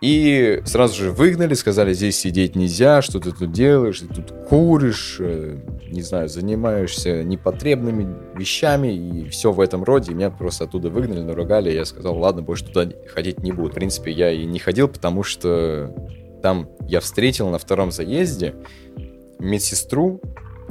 и 0.00 0.62
сразу 0.64 0.94
же 0.94 1.10
выгнали, 1.10 1.54
сказали, 1.54 1.92
здесь 1.92 2.18
сидеть 2.18 2.54
нельзя, 2.54 3.02
что 3.02 3.18
ты 3.18 3.32
тут 3.32 3.50
делаешь, 3.50 3.98
ты 3.98 4.06
тут 4.06 4.32
куришь, 4.48 5.16
э, 5.18 5.56
не 5.90 6.02
знаю, 6.02 6.28
занимаешься 6.28 7.24
непотребными 7.24 8.14
вещами 8.36 8.94
и 8.94 9.28
все 9.28 9.50
в 9.50 9.60
этом 9.60 9.82
роде. 9.82 10.12
И 10.12 10.14
меня 10.14 10.30
просто 10.30 10.64
оттуда 10.64 10.88
выгнали, 10.88 11.22
наругали, 11.22 11.70
и 11.70 11.74
я 11.74 11.84
сказал, 11.84 12.16
ладно, 12.16 12.42
больше 12.42 12.66
туда 12.66 12.88
ходить 13.12 13.42
не 13.42 13.50
буду. 13.50 13.70
В 13.70 13.74
принципе, 13.74 14.12
я 14.12 14.30
и 14.30 14.44
не 14.44 14.60
ходил, 14.60 14.86
потому 14.86 15.24
что 15.24 15.92
там 16.42 16.68
я 16.86 17.00
встретил 17.00 17.48
на 17.50 17.58
втором 17.58 17.90
заезде 17.90 18.54
медсестру, 19.40 20.20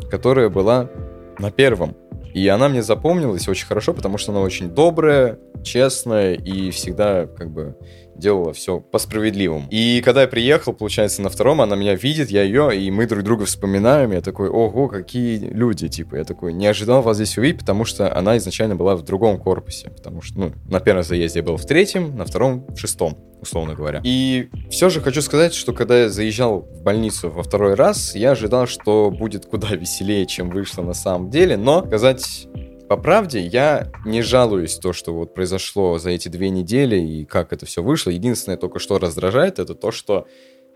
которая 0.10 0.48
была 0.48 0.89
на 1.38 1.51
первом. 1.51 1.98
И 2.34 2.48
она 2.48 2.69
мне 2.69 2.84
запомнилась 2.84 3.48
очень 3.48 3.65
хорошо, 3.65 3.93
потому 3.93 4.17
что 4.17 4.31
она 4.31 4.41
очень 4.41 4.69
добрая, 4.69 5.39
честная 5.63 6.34
и 6.36 6.72
всегда 6.72 7.25
как 7.25 7.50
бы 7.50 7.75
делала 8.17 8.53
все 8.53 8.79
по 8.79 9.00
справедливому. 9.00 9.67
И 9.69 10.01
когда 10.03 10.21
я 10.21 10.27
приехал, 10.27 10.74
получается, 10.74 11.21
на 11.21 11.29
втором, 11.29 11.62
она 11.62 11.75
меня 11.75 11.95
видит, 11.95 12.29
я 12.29 12.43
ее, 12.43 12.77
и 12.77 12.89
мы 12.91 13.05
друг 13.07 13.24
друга 13.24 13.45
вспоминаем, 13.45 14.12
я 14.12 14.21
такой, 14.21 14.50
ого, 14.50 14.88
какие 14.88 15.38
люди, 15.38 15.88
типа, 15.88 16.15
я 16.15 16.24
такой, 16.24 16.53
не 16.53 16.67
ожидал 16.67 17.01
вас 17.01 17.17
здесь 17.17 17.38
увидеть, 17.38 17.59
потому 17.59 17.86
что 17.86 18.15
она 18.15 18.38
изначально 18.38 18.75
была 18.75 18.95
в 18.95 19.03
другом 19.03 19.38
корпусе, 19.38 19.89
потому 19.89 20.21
что, 20.21 20.39
ну, 20.39 20.53
на 20.69 20.79
первом 20.79 21.03
заезде 21.03 21.39
я 21.39 21.45
был 21.45 21.57
в 21.57 21.65
третьем, 21.65 22.15
на 22.15 22.25
втором 22.25 22.65
в 22.67 22.77
шестом, 22.77 23.17
условно 23.41 23.75
говоря. 23.75 24.01
И 24.03 24.50
все 24.69 24.89
же 24.89 25.01
хочу 25.01 25.21
сказать, 25.21 25.53
что 25.53 25.74
когда 25.74 26.00
я 26.01 26.09
заезжал 26.09 26.62
в 26.62 26.81
больницу 26.83 27.29
во 27.29 27.43
второй 27.43 27.75
раз, 27.75 28.15
я 28.15 28.31
ожидал, 28.31 28.67
что 28.67 29.12
будет 29.12 29.45
куда 29.45 29.69
веселее, 29.69 30.25
чем 30.25 30.50
вышло 30.50 30.81
на 30.81 30.93
самом 30.93 31.29
деле, 31.29 31.57
но 31.57 31.86
сказать 31.86 32.47
по 32.88 32.98
правде, 32.98 33.41
я 33.41 33.91
не 34.06 34.22
жалуюсь 34.22 34.77
то, 34.77 34.94
что 34.94 35.13
вот 35.13 35.34
произошло 35.34 35.98
за 35.98 36.12
эти 36.12 36.29
две 36.29 36.50
недели 36.50 36.96
и 36.96 37.25
как 37.25 37.51
это 37.51 37.65
все 37.65 37.84
вышло. 37.84 38.10
Единственное 38.10 38.58
только, 38.58 38.79
что 38.79 38.98
раздражает, 38.98 39.60
это 39.60 39.75
то, 39.75 39.91
что 39.91 40.27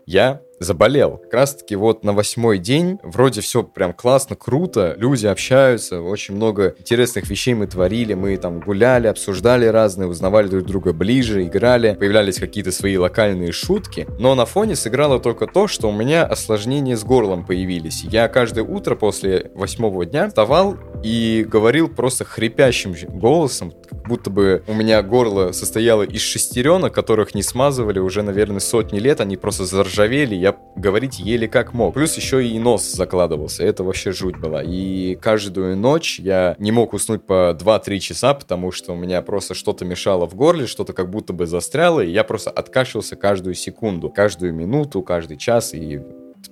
я 0.04 0.42
заболел. 0.58 1.18
Как 1.18 1.34
раз 1.34 1.54
таки 1.54 1.76
вот 1.76 2.04
на 2.04 2.12
восьмой 2.12 2.58
день 2.58 2.98
вроде 3.02 3.40
все 3.40 3.62
прям 3.62 3.92
классно, 3.92 4.36
круто, 4.36 4.94
люди 4.96 5.26
общаются, 5.26 6.00
очень 6.00 6.34
много 6.34 6.74
интересных 6.78 7.28
вещей 7.28 7.54
мы 7.54 7.66
творили, 7.66 8.14
мы 8.14 8.36
там 8.36 8.60
гуляли, 8.60 9.06
обсуждали 9.06 9.66
разные, 9.66 10.08
узнавали 10.08 10.48
друг 10.48 10.64
друга 10.64 10.92
ближе, 10.92 11.44
играли, 11.44 11.94
появлялись 11.98 12.38
какие-то 12.38 12.72
свои 12.72 12.96
локальные 12.96 13.52
шутки, 13.52 14.06
но 14.18 14.34
на 14.34 14.46
фоне 14.46 14.76
сыграло 14.76 15.20
только 15.20 15.46
то, 15.46 15.66
что 15.66 15.88
у 15.88 15.92
меня 15.92 16.24
осложнения 16.24 16.96
с 16.96 17.04
горлом 17.04 17.44
появились. 17.44 18.04
Я 18.04 18.28
каждое 18.28 18.64
утро 18.64 18.94
после 18.94 19.50
восьмого 19.54 20.04
дня 20.06 20.28
вставал 20.28 20.76
и 21.02 21.44
говорил 21.48 21.88
просто 21.88 22.24
хрипящим 22.24 22.94
голосом, 23.08 23.72
как 23.88 24.06
будто 24.06 24.30
бы 24.30 24.62
у 24.66 24.74
меня 24.74 25.02
горло 25.02 25.52
состояло 25.52 26.02
из 26.02 26.20
шестеренок, 26.20 26.92
которых 26.92 27.34
не 27.34 27.42
смазывали 27.42 27.98
уже, 27.98 28.22
наверное, 28.22 28.60
сотни 28.60 28.98
лет, 28.98 29.20
они 29.20 29.36
просто 29.36 29.64
заржавели, 29.64 30.34
я 30.42 30.56
говорить 30.74 31.20
еле 31.20 31.46
как 31.46 31.72
мог. 31.72 31.94
Плюс 31.94 32.16
еще 32.16 32.44
и 32.44 32.58
нос 32.58 32.90
закладывался, 32.92 33.62
это 33.62 33.84
вообще 33.84 34.10
жуть 34.10 34.36
была. 34.36 34.60
И 34.62 35.14
каждую 35.14 35.76
ночь 35.76 36.18
я 36.18 36.56
не 36.58 36.72
мог 36.72 36.94
уснуть 36.94 37.24
по 37.24 37.56
2-3 37.56 37.98
часа, 38.00 38.34
потому 38.34 38.72
что 38.72 38.92
у 38.92 38.96
меня 38.96 39.22
просто 39.22 39.54
что-то 39.54 39.84
мешало 39.84 40.26
в 40.26 40.34
горле, 40.34 40.66
что-то 40.66 40.94
как 40.94 41.10
будто 41.10 41.32
бы 41.32 41.46
застряло, 41.46 42.00
и 42.00 42.10
я 42.10 42.24
просто 42.24 42.50
откашлялся 42.50 43.14
каждую 43.14 43.54
секунду, 43.54 44.10
каждую 44.10 44.52
минуту, 44.52 45.02
каждый 45.02 45.36
час, 45.36 45.74
и 45.74 46.00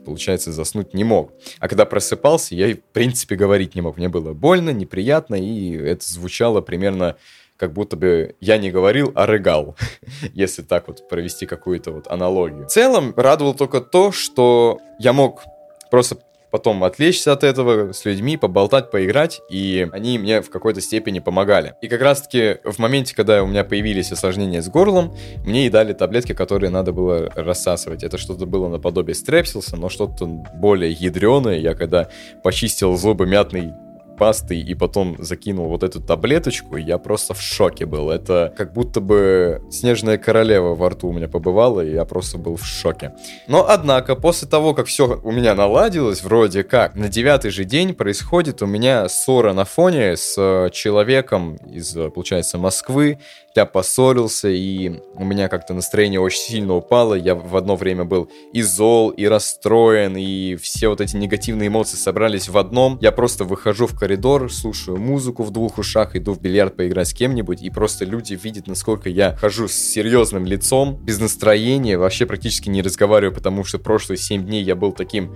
получается, 0.04 0.52
заснуть 0.52 0.94
не 0.94 1.02
мог. 1.02 1.32
А 1.58 1.66
когда 1.66 1.84
просыпался, 1.84 2.54
я, 2.54 2.74
в 2.74 2.80
принципе, 2.92 3.34
говорить 3.34 3.74
не 3.74 3.80
мог. 3.80 3.96
Мне 3.96 4.08
было 4.08 4.32
больно, 4.34 4.70
неприятно, 4.70 5.34
и 5.34 5.72
это 5.72 6.06
звучало 6.06 6.60
примерно 6.60 7.16
как 7.60 7.74
будто 7.74 7.94
бы 7.96 8.36
я 8.40 8.56
не 8.56 8.70
говорил, 8.70 9.12
а 9.14 9.26
рыгал, 9.26 9.76
если 10.32 10.62
так 10.62 10.88
вот 10.88 11.06
провести 11.10 11.44
какую-то 11.44 11.92
вот 11.92 12.10
аналогию. 12.10 12.64
В 12.64 12.70
целом, 12.70 13.12
радовало 13.14 13.54
только 13.54 13.82
то, 13.82 14.12
что 14.12 14.78
я 14.98 15.12
мог 15.12 15.42
просто 15.90 16.16
потом 16.50 16.82
отвлечься 16.82 17.32
от 17.32 17.44
этого 17.44 17.92
с 17.92 18.06
людьми, 18.06 18.38
поболтать, 18.38 18.90
поиграть, 18.90 19.42
и 19.50 19.86
они 19.92 20.18
мне 20.18 20.40
в 20.40 20.48
какой-то 20.48 20.80
степени 20.80 21.18
помогали. 21.18 21.74
И 21.82 21.88
как 21.88 22.00
раз-таки 22.00 22.56
в 22.64 22.78
моменте, 22.78 23.14
когда 23.14 23.42
у 23.42 23.46
меня 23.46 23.62
появились 23.62 24.10
осложнения 24.10 24.62
с 24.62 24.68
горлом, 24.68 25.14
мне 25.44 25.66
и 25.66 25.70
дали 25.70 25.92
таблетки, 25.92 26.32
которые 26.32 26.70
надо 26.70 26.92
было 26.92 27.30
рассасывать. 27.36 28.02
Это 28.02 28.16
что-то 28.16 28.46
было 28.46 28.68
наподобие 28.68 29.14
стрепсилса, 29.14 29.76
но 29.76 29.90
что-то 29.90 30.26
более 30.26 30.90
ядреное. 30.90 31.58
Я 31.58 31.74
когда 31.74 32.08
почистил 32.42 32.96
зубы 32.96 33.26
мятной 33.26 33.74
пастой 34.20 34.60
и 34.60 34.74
потом 34.74 35.16
закинул 35.18 35.68
вот 35.68 35.82
эту 35.82 35.98
таблеточку, 35.98 36.76
я 36.76 36.98
просто 36.98 37.32
в 37.32 37.40
шоке 37.40 37.86
был. 37.86 38.10
Это 38.10 38.52
как 38.54 38.74
будто 38.74 39.00
бы 39.00 39.62
снежная 39.70 40.18
королева 40.18 40.74
во 40.74 40.90
рту 40.90 41.08
у 41.08 41.12
меня 41.12 41.26
побывала, 41.26 41.80
и 41.80 41.94
я 41.94 42.04
просто 42.04 42.36
был 42.36 42.56
в 42.56 42.66
шоке. 42.66 43.14
Но, 43.48 43.66
однако, 43.66 44.16
после 44.16 44.46
того, 44.46 44.74
как 44.74 44.86
все 44.88 45.18
у 45.24 45.32
меня 45.32 45.54
наладилось, 45.54 46.22
вроде 46.22 46.64
как, 46.64 46.96
на 46.96 47.08
девятый 47.08 47.50
же 47.50 47.64
день 47.64 47.94
происходит 47.94 48.60
у 48.60 48.66
меня 48.66 49.08
ссора 49.08 49.54
на 49.54 49.64
фоне 49.64 50.18
с 50.18 50.34
э, 50.36 50.68
человеком 50.70 51.56
из, 51.56 51.94
получается, 52.14 52.58
Москвы, 52.58 53.18
я 53.56 53.66
поссорился, 53.66 54.48
и 54.48 55.00
у 55.14 55.24
меня 55.24 55.48
как-то 55.48 55.74
настроение 55.74 56.20
очень 56.20 56.40
сильно 56.40 56.74
упало. 56.74 57.14
Я 57.14 57.34
в 57.34 57.56
одно 57.56 57.76
время 57.76 58.04
был 58.04 58.30
и 58.52 58.62
зол, 58.62 59.10
и 59.10 59.26
расстроен, 59.26 60.16
и 60.16 60.56
все 60.56 60.88
вот 60.88 61.00
эти 61.00 61.16
негативные 61.16 61.68
эмоции 61.68 61.96
собрались 61.96 62.48
в 62.48 62.56
одном. 62.56 62.98
Я 63.00 63.12
просто 63.12 63.44
выхожу 63.44 63.86
в 63.86 63.98
коридор, 63.98 64.52
слушаю 64.52 64.98
музыку 64.98 65.42
в 65.42 65.50
двух 65.50 65.78
ушах, 65.78 66.14
иду 66.14 66.32
в 66.32 66.40
бильярд 66.40 66.76
поиграть 66.76 67.08
с 67.08 67.14
кем-нибудь, 67.14 67.62
и 67.62 67.70
просто 67.70 68.04
люди 68.04 68.34
видят, 68.34 68.66
насколько 68.66 69.08
я 69.08 69.36
хожу 69.36 69.66
с 69.68 69.74
серьезным 69.74 70.46
лицом, 70.46 70.96
без 71.02 71.18
настроения, 71.18 71.98
вообще 71.98 72.26
практически 72.26 72.68
не 72.68 72.82
разговариваю, 72.82 73.34
потому 73.34 73.64
что 73.64 73.78
прошлые 73.78 74.18
7 74.18 74.46
дней 74.46 74.62
я 74.62 74.76
был 74.76 74.92
таким 74.92 75.34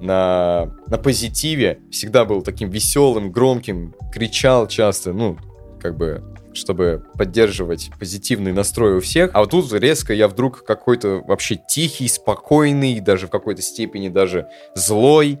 на, 0.00 0.70
на 0.88 0.98
позитиве, 0.98 1.80
всегда 1.90 2.24
был 2.24 2.42
таким 2.42 2.68
веселым, 2.68 3.32
громким, 3.32 3.94
кричал 4.12 4.66
часто, 4.66 5.12
ну, 5.12 5.38
как 5.80 5.96
бы 5.96 6.22
чтобы 6.54 7.04
поддерживать 7.16 7.90
позитивный 7.98 8.52
настрой 8.52 8.96
у 8.96 9.00
всех. 9.00 9.30
А 9.34 9.40
вот 9.40 9.50
тут 9.50 9.72
резко 9.72 10.12
я 10.14 10.28
вдруг 10.28 10.64
какой-то 10.64 11.22
вообще 11.26 11.56
тихий, 11.56 12.08
спокойный, 12.08 13.00
даже 13.00 13.26
в 13.26 13.30
какой-то 13.30 13.62
степени 13.62 14.08
даже 14.08 14.48
злой. 14.74 15.38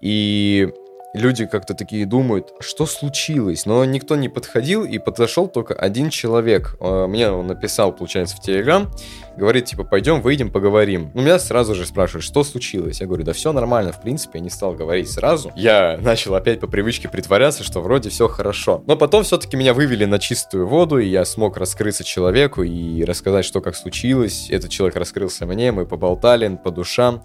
И 0.00 0.68
люди 1.14 1.46
как-то 1.46 1.74
такие 1.74 2.06
думают, 2.06 2.52
что 2.60 2.86
случилось? 2.86 3.66
Но 3.66 3.84
никто 3.84 4.16
не 4.16 4.28
подходил, 4.28 4.84
и 4.84 4.98
подошел 4.98 5.48
только 5.48 5.74
один 5.74 6.10
человек. 6.10 6.76
А, 6.80 7.06
мне 7.06 7.30
он 7.30 7.46
написал, 7.46 7.92
получается, 7.92 8.36
в 8.36 8.40
Телеграм, 8.40 8.90
говорит, 9.36 9.66
типа, 9.66 9.84
пойдем, 9.84 10.20
выйдем, 10.20 10.50
поговорим. 10.50 11.10
У 11.14 11.20
меня 11.20 11.38
сразу 11.38 11.74
же 11.74 11.86
спрашивают, 11.86 12.24
что 12.24 12.44
случилось? 12.44 13.00
Я 13.00 13.06
говорю, 13.06 13.24
да 13.24 13.32
все 13.32 13.52
нормально, 13.52 13.92
в 13.92 14.00
принципе, 14.00 14.38
я 14.38 14.44
не 14.44 14.50
стал 14.50 14.74
говорить 14.74 15.10
сразу. 15.10 15.52
Я 15.56 15.98
начал 16.00 16.34
опять 16.34 16.60
по 16.60 16.66
привычке 16.66 17.08
притворяться, 17.08 17.62
что 17.62 17.80
вроде 17.80 18.10
все 18.10 18.28
хорошо. 18.28 18.82
Но 18.86 18.96
потом 18.96 19.24
все-таки 19.24 19.56
меня 19.56 19.74
вывели 19.74 20.04
на 20.04 20.18
чистую 20.18 20.66
воду, 20.66 20.98
и 20.98 21.06
я 21.06 21.24
смог 21.24 21.56
раскрыться 21.56 22.04
человеку 22.04 22.62
и 22.62 23.04
рассказать, 23.04 23.44
что 23.44 23.60
как 23.60 23.76
случилось. 23.76 24.48
Этот 24.50 24.70
человек 24.70 24.96
раскрылся 24.96 25.46
мне, 25.46 25.72
мы 25.72 25.86
поболтали 25.86 26.48
по 26.56 26.70
душам. 26.70 27.22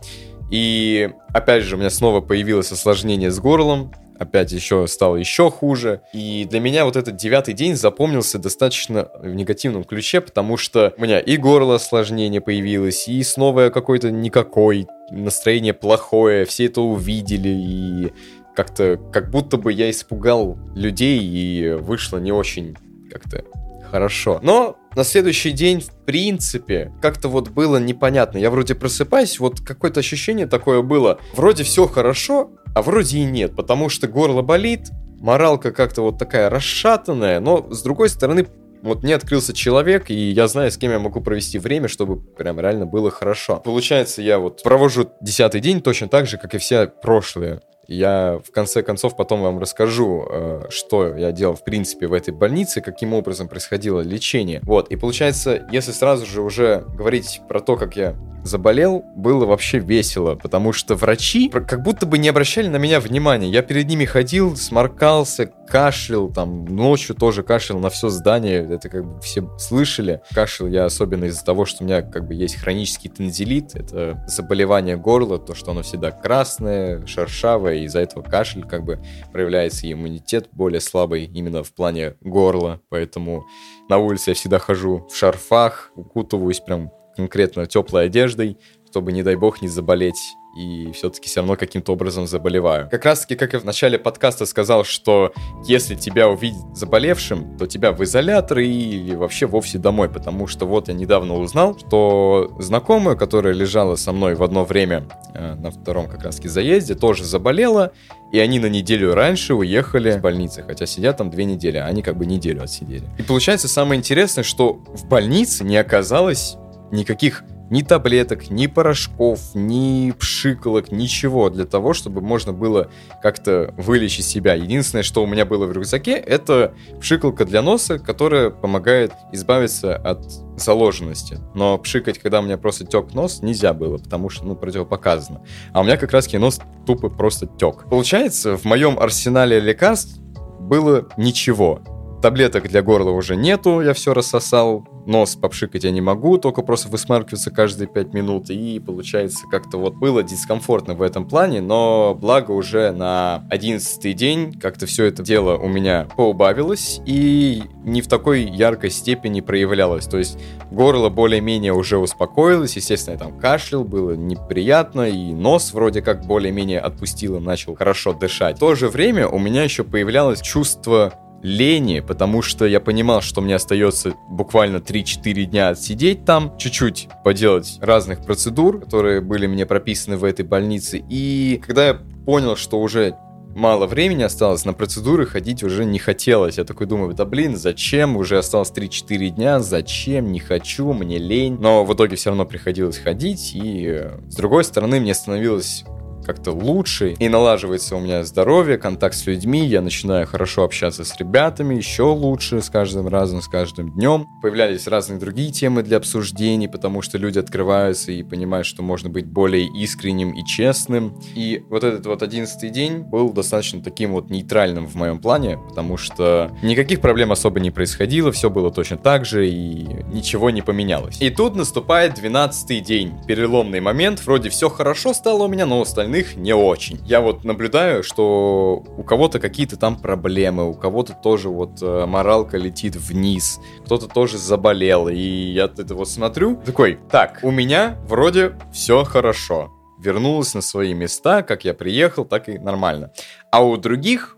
И 0.53 1.09
опять 1.33 1.63
же, 1.63 1.75
у 1.75 1.79
меня 1.79 1.89
снова 1.89 2.21
появилось 2.21 2.71
осложнение 2.71 3.31
с 3.31 3.39
горлом, 3.39 3.91
опять 4.19 4.51
еще 4.51 4.85
стало 4.85 5.15
еще 5.15 5.49
хуже. 5.49 6.01
И 6.13 6.45
для 6.47 6.59
меня 6.59 6.85
вот 6.85 6.95
этот 6.95 7.15
девятый 7.15 7.55
день 7.55 7.75
запомнился 7.75 8.37
достаточно 8.37 9.09
в 9.19 9.33
негативном 9.33 9.83
ключе, 9.83 10.21
потому 10.21 10.57
что 10.57 10.93
у 10.95 11.01
меня 11.01 11.19
и 11.19 11.37
горло 11.37 11.77
осложнение 11.77 12.39
появилось, 12.39 13.07
и 13.07 13.23
снова 13.23 13.71
какой-то 13.71 14.11
никакой, 14.11 14.85
настроение 15.09 15.73
плохое, 15.73 16.45
все 16.45 16.65
это 16.65 16.81
увидели, 16.81 17.49
и 17.49 18.13
как-то 18.55 18.99
как 19.11 19.31
будто 19.31 19.57
бы 19.57 19.73
я 19.73 19.89
испугал 19.89 20.59
людей, 20.75 21.19
и 21.19 21.71
вышло 21.71 22.19
не 22.19 22.31
очень 22.31 22.77
как-то 23.09 23.43
хорошо. 23.93 24.39
Но 24.41 24.75
на 24.95 25.03
следующий 25.03 25.51
день, 25.51 25.79
в 25.79 25.91
принципе, 26.03 26.91
как-то 26.99 27.27
вот 27.27 27.49
было 27.49 27.77
непонятно. 27.77 28.39
Я 28.39 28.49
вроде 28.49 28.73
просыпаюсь, 28.73 29.39
вот 29.39 29.61
какое-то 29.61 29.99
ощущение 29.99 30.47
такое 30.47 30.81
было. 30.81 31.19
Вроде 31.35 31.61
все 31.63 31.85
хорошо, 31.85 32.49
а 32.73 32.81
вроде 32.81 33.19
и 33.19 33.23
нет, 33.23 33.55
потому 33.55 33.89
что 33.89 34.07
горло 34.07 34.41
болит, 34.41 34.89
моралка 35.19 35.71
как-то 35.71 36.01
вот 36.01 36.17
такая 36.17 36.49
расшатанная, 36.49 37.39
но 37.39 37.71
с 37.71 37.83
другой 37.83 38.09
стороны, 38.09 38.47
вот 38.81 39.03
мне 39.03 39.13
открылся 39.13 39.53
человек, 39.53 40.09
и 40.09 40.31
я 40.31 40.47
знаю, 40.47 40.71
с 40.71 40.77
кем 40.77 40.91
я 40.91 40.97
могу 40.97 41.21
провести 41.21 41.59
время, 41.59 41.87
чтобы 41.87 42.19
прям 42.19 42.59
реально 42.59 42.87
было 42.87 43.11
хорошо. 43.11 43.57
Получается, 43.57 44.23
я 44.23 44.39
вот 44.39 44.63
провожу 44.63 45.11
десятый 45.21 45.61
день 45.61 45.81
точно 45.81 46.07
так 46.07 46.25
же, 46.25 46.39
как 46.39 46.55
и 46.55 46.57
все 46.57 46.87
прошлые. 46.87 47.61
Я 47.87 48.39
в 48.45 48.51
конце 48.51 48.83
концов 48.83 49.15
потом 49.15 49.41
вам 49.41 49.59
расскажу, 49.59 50.25
э, 50.29 50.61
что 50.69 51.15
я 51.15 51.31
делал 51.31 51.55
в 51.55 51.63
принципе 51.63 52.07
в 52.07 52.13
этой 52.13 52.33
больнице, 52.33 52.81
каким 52.81 53.13
образом 53.13 53.47
происходило 53.47 54.01
лечение. 54.01 54.61
Вот, 54.63 54.89
и 54.89 54.95
получается, 54.95 55.67
если 55.71 55.91
сразу 55.91 56.25
же 56.25 56.41
уже 56.41 56.85
говорить 56.95 57.41
про 57.47 57.59
то, 57.59 57.75
как 57.75 57.95
я 57.95 58.15
заболел, 58.43 59.03
было 59.15 59.45
вообще 59.45 59.79
весело, 59.79 60.35
потому 60.35 60.73
что 60.73 60.95
врачи 60.95 61.49
как 61.49 61.81
будто 61.81 62.05
бы 62.05 62.17
не 62.17 62.29
обращали 62.29 62.67
на 62.67 62.77
меня 62.77 62.99
внимания. 62.99 63.49
Я 63.49 63.61
перед 63.61 63.87
ними 63.87 64.05
ходил, 64.05 64.55
сморкался, 64.55 65.45
кашлял, 65.67 66.29
там 66.29 66.65
ночью 66.65 67.15
тоже 67.15 67.43
кашлял 67.43 67.79
на 67.79 67.89
все 67.89 68.09
здание, 68.09 68.67
это 68.69 68.89
как 68.89 69.05
бы 69.05 69.21
все 69.21 69.49
слышали. 69.57 70.21
Кашлял 70.33 70.69
я 70.69 70.85
особенно 70.85 71.25
из-за 71.25 71.43
того, 71.43 71.65
что 71.65 71.83
у 71.83 71.87
меня 71.87 72.01
как 72.01 72.27
бы 72.27 72.33
есть 72.33 72.55
хронический 72.55 73.09
тензилит, 73.09 73.75
это 73.75 74.23
заболевание 74.27 74.97
горла, 74.97 75.39
то, 75.39 75.55
что 75.55 75.71
оно 75.71 75.81
всегда 75.81 76.11
красное, 76.11 77.05
шершавое, 77.05 77.72
и 77.73 77.83
из-за 77.83 77.99
этого 77.99 78.23
кашель 78.23 78.63
как 78.63 78.83
бы 78.83 78.99
проявляется, 79.31 79.87
и 79.87 79.93
иммунитет 79.93 80.49
более 80.51 80.81
слабый 80.81 81.25
именно 81.25 81.63
в 81.63 81.73
плане 81.73 82.15
горла, 82.21 82.81
поэтому 82.89 83.45
на 83.89 83.97
улице 83.97 84.31
я 84.31 84.35
всегда 84.35 84.59
хожу 84.59 85.07
в 85.09 85.15
шарфах, 85.15 85.91
укутываюсь 85.95 86.59
прям 86.59 86.91
конкретно 87.15 87.65
теплой 87.65 88.05
одеждой, 88.05 88.57
чтобы, 88.89 89.11
не 89.11 89.23
дай 89.23 89.35
бог, 89.35 89.61
не 89.61 89.67
заболеть 89.67 90.35
и 90.55 90.91
все-таки 90.91 91.27
все 91.27 91.39
равно 91.39 91.55
каким-то 91.55 91.93
образом 91.93 92.27
заболеваю. 92.27 92.89
Как 92.89 93.05
раз 93.05 93.21
таки, 93.21 93.35
как 93.35 93.53
я 93.53 93.59
в 93.59 93.65
начале 93.65 93.97
подкаста 93.97 94.45
сказал, 94.45 94.83
что 94.83 95.33
если 95.65 95.95
тебя 95.95 96.29
увидят 96.29 96.77
заболевшим, 96.77 97.57
то 97.57 97.65
тебя 97.65 97.91
в 97.91 98.03
изолятор 98.03 98.59
и 98.59 99.15
вообще 99.15 99.47
вовсе 99.47 99.79
домой, 99.79 100.09
потому 100.09 100.47
что 100.47 100.65
вот 100.65 100.87
я 100.87 100.93
недавно 100.93 101.35
узнал, 101.35 101.77
что 101.77 102.55
знакомая, 102.59 103.15
которая 103.15 103.53
лежала 103.53 103.95
со 103.95 104.11
мной 104.11 104.35
в 104.35 104.43
одно 104.43 104.63
время 104.63 105.07
э, 105.33 105.55
на 105.55 105.71
втором 105.71 106.07
как 106.07 106.23
раз 106.23 106.35
таки 106.35 106.47
заезде, 106.47 106.95
тоже 106.95 107.23
заболела, 107.25 107.91
и 108.31 108.39
они 108.39 108.59
на 108.59 108.67
неделю 108.67 109.13
раньше 109.13 109.53
уехали 109.53 110.11
в 110.11 110.21
больницы, 110.21 110.63
хотя 110.63 110.85
сидят 110.85 111.17
там 111.17 111.29
две 111.29 111.45
недели, 111.45 111.77
а 111.77 111.85
они 111.85 112.01
как 112.01 112.17
бы 112.17 112.25
неделю 112.25 112.63
отсидели. 112.63 113.03
И 113.17 113.23
получается 113.23 113.67
самое 113.67 113.99
интересное, 113.99 114.43
что 114.43 114.73
в 114.73 115.07
больнице 115.07 115.63
не 115.63 115.77
оказалось 115.77 116.57
никаких 116.93 117.43
ни 117.69 117.81
таблеток, 117.81 118.51
ни 118.51 118.67
порошков, 118.67 119.39
ни 119.55 120.11
пшикалок, 120.11 120.91
ничего 120.91 121.49
для 121.49 121.65
того, 121.65 121.93
чтобы 121.93 122.21
можно 122.21 122.53
было 122.53 122.91
как-то 123.21 123.73
вылечить 123.77 124.25
себя. 124.25 124.53
Единственное, 124.53 125.01
что 125.01 125.23
у 125.23 125.25
меня 125.25 125.45
было 125.45 125.65
в 125.65 125.71
рюкзаке, 125.71 126.11
это 126.11 126.75
пшикалка 126.99 127.45
для 127.45 127.63
носа, 127.63 127.97
которая 127.97 128.51
помогает 128.51 129.11
избавиться 129.31 129.95
от 129.95 130.23
заложенности. 130.55 131.39
Но 131.55 131.79
пшикать, 131.79 132.19
когда 132.19 132.41
у 132.41 132.43
меня 132.43 132.57
просто 132.57 132.85
тек 132.85 133.13
нос, 133.13 133.41
нельзя 133.41 133.73
было, 133.73 133.97
потому 133.97 134.29
что, 134.29 134.45
ну, 134.45 134.55
противопоказано. 134.55 135.41
А 135.71 135.81
у 135.81 135.83
меня 135.83 135.97
как 135.97 136.11
раз 136.11 136.31
нос 136.33 136.59
тупо 136.85 137.09
просто 137.09 137.47
тек. 137.47 137.85
Получается, 137.89 138.55
в 138.55 138.65
моем 138.65 138.99
арсенале 138.99 139.59
лекарств 139.59 140.19
было 140.59 141.07
ничего. 141.17 141.81
Таблеток 142.23 142.69
для 142.69 142.81
горла 142.81 143.09
уже 143.09 143.35
нету, 143.35 143.81
я 143.81 143.93
все 143.93 144.13
рассосал 144.13 144.87
нос 145.05 145.35
попшикать 145.35 145.83
я 145.83 145.91
не 145.91 145.99
могу, 145.99 146.37
только 146.37 146.61
просто 146.61 146.87
высмаркиваться 146.87 147.51
каждые 147.51 147.89
5 147.89 148.13
минут, 148.13 148.49
и 148.49 148.79
получается 148.79 149.43
как-то 149.51 149.77
вот 149.77 149.95
было 149.95 150.23
дискомфортно 150.23 150.95
в 150.95 151.01
этом 151.01 151.27
плане, 151.27 151.59
но 151.59 152.17
благо 152.17 152.51
уже 152.51 152.93
на 152.93 153.45
11 153.49 154.15
день 154.15 154.53
как-то 154.53 154.85
все 154.85 155.03
это 155.03 155.21
дело 155.21 155.57
у 155.57 155.67
меня 155.67 156.07
поубавилось, 156.15 157.01
и 157.05 157.63
не 157.83 158.01
в 158.01 158.07
такой 158.07 158.43
яркой 158.43 158.91
степени 158.91 159.41
проявлялось, 159.41 160.05
то 160.05 160.17
есть 160.17 160.39
горло 160.71 161.09
более-менее 161.09 161.73
уже 161.73 161.97
успокоилось, 161.97 162.77
естественно, 162.77 163.15
я 163.15 163.19
там 163.19 163.37
кашлял, 163.37 163.83
было 163.83 164.13
неприятно, 164.13 165.09
и 165.09 165.33
нос 165.33 165.73
вроде 165.73 166.01
как 166.01 166.25
более-менее 166.25 166.79
отпустило, 166.79 167.39
начал 167.39 167.75
хорошо 167.75 168.13
дышать. 168.13 168.55
В 168.55 168.59
то 168.59 168.75
же 168.75 168.87
время 168.87 169.27
у 169.27 169.39
меня 169.39 169.63
еще 169.63 169.83
появлялось 169.83 170.39
чувство 170.39 171.13
лени, 171.43 171.99
потому 171.99 172.41
что 172.41 172.65
я 172.65 172.79
понимал, 172.79 173.21
что 173.21 173.41
мне 173.41 173.55
остается 173.55 174.13
буквально 174.29 174.77
3-4 174.77 175.43
дня 175.43 175.75
сидеть 175.75 176.25
там, 176.25 176.57
чуть-чуть 176.57 177.09
поделать 177.23 177.77
разных 177.81 178.25
процедур, 178.25 178.79
которые 178.79 179.21
были 179.21 179.45
мне 179.45 179.65
прописаны 179.65 180.17
в 180.17 180.23
этой 180.23 180.45
больнице. 180.45 181.03
И 181.09 181.61
когда 181.63 181.87
я 181.87 181.93
понял, 182.25 182.55
что 182.55 182.81
уже 182.81 183.15
мало 183.55 183.85
времени 183.85 184.23
осталось, 184.23 184.65
на 184.65 184.73
процедуры 184.73 185.25
ходить 185.25 185.63
уже 185.63 185.85
не 185.85 185.99
хотелось. 185.99 186.57
Я 186.57 186.63
такой 186.63 186.87
думаю, 186.87 187.13
да 187.13 187.25
блин, 187.25 187.55
зачем? 187.57 188.17
Уже 188.17 188.37
осталось 188.37 188.71
3-4 188.71 189.29
дня, 189.29 189.59
зачем? 189.59 190.31
Не 190.31 190.39
хочу, 190.39 190.91
мне 190.93 191.17
лень. 191.17 191.57
Но 191.59 191.83
в 191.85 191.93
итоге 191.93 192.15
все 192.15 192.29
равно 192.29 192.45
приходилось 192.45 192.97
ходить, 192.97 193.51
и 193.53 193.85
э, 193.87 194.19
с 194.29 194.35
другой 194.35 194.63
стороны 194.63 194.99
мне 194.99 195.13
становилось 195.13 195.83
как-то 196.23 196.51
лучше, 196.51 197.15
и 197.19 197.29
налаживается 197.29 197.95
у 197.95 197.99
меня 197.99 198.23
здоровье, 198.23 198.77
контакт 198.77 199.15
с 199.15 199.25
людьми, 199.25 199.65
я 199.65 199.81
начинаю 199.81 200.25
хорошо 200.25 200.63
общаться 200.63 201.03
с 201.03 201.17
ребятами, 201.17 201.75
еще 201.75 202.03
лучше 202.03 202.61
с 202.61 202.69
каждым 202.69 203.07
разом, 203.07 203.41
с 203.41 203.47
каждым 203.47 203.91
днем. 203.91 204.27
Появлялись 204.41 204.87
разные 204.87 205.19
другие 205.19 205.51
темы 205.51 205.83
для 205.83 205.97
обсуждений, 205.97 206.67
потому 206.67 207.01
что 207.01 207.17
люди 207.17 207.39
открываются 207.39 208.11
и 208.11 208.23
понимают, 208.23 208.67
что 208.67 208.83
можно 208.83 209.09
быть 209.09 209.25
более 209.25 209.65
искренним 209.65 210.31
и 210.31 210.45
честным. 210.45 211.19
И 211.35 211.63
вот 211.69 211.83
этот 211.83 212.05
вот 212.05 212.21
одиннадцатый 212.23 212.69
день 212.69 212.99
был 212.99 213.31
достаточно 213.33 213.81
таким 213.81 214.13
вот 214.13 214.29
нейтральным 214.29 214.87
в 214.87 214.95
моем 214.95 215.19
плане, 215.19 215.57
потому 215.57 215.97
что 215.97 216.51
никаких 216.61 217.01
проблем 217.01 217.31
особо 217.31 217.59
не 217.59 217.71
происходило, 217.71 218.31
все 218.31 218.49
было 218.49 218.71
точно 218.71 218.97
так 218.97 219.25
же, 219.25 219.49
и 219.49 219.87
ничего 220.11 220.49
не 220.51 220.61
поменялось. 220.61 221.21
И 221.21 221.29
тут 221.29 221.55
наступает 221.55 222.13
двенадцатый 222.13 222.79
день, 222.79 223.13
переломный 223.27 223.79
момент, 223.79 224.23
вроде 224.25 224.49
все 224.49 224.69
хорошо 224.69 225.13
стало 225.13 225.43
у 225.43 225.47
меня, 225.47 225.65
но 225.65 225.81
остальные 225.81 226.12
остальных 226.13 226.35
не 226.35 226.53
очень. 226.53 226.99
Я 227.05 227.21
вот 227.21 227.43
наблюдаю, 227.43 228.03
что 228.03 228.83
у 228.97 229.03
кого-то 229.03 229.39
какие-то 229.39 229.77
там 229.77 229.95
проблемы, 229.95 230.69
у 230.69 230.73
кого-то 230.73 231.13
тоже 231.13 231.49
вот 231.49 231.81
э, 231.81 232.05
моралка 232.05 232.57
летит 232.57 232.95
вниз, 232.95 233.59
кто-то 233.85 234.07
тоже 234.07 234.37
заболел, 234.37 235.07
и 235.07 235.17
я 235.17 235.65
это 235.65 235.95
вот 235.95 236.09
смотрю, 236.09 236.57
такой, 236.65 236.99
так, 237.09 237.39
у 237.41 237.51
меня 237.51 237.97
вроде 238.07 238.53
все 238.71 239.03
хорошо. 239.03 239.71
Вернулась 239.99 240.53
на 240.53 240.61
свои 240.61 240.93
места, 240.93 241.43
как 241.43 241.63
я 241.65 241.73
приехал, 241.73 242.25
так 242.25 242.49
и 242.49 242.59
нормально. 242.59 243.11
А 243.51 243.63
у 243.63 243.77
других 243.77 244.32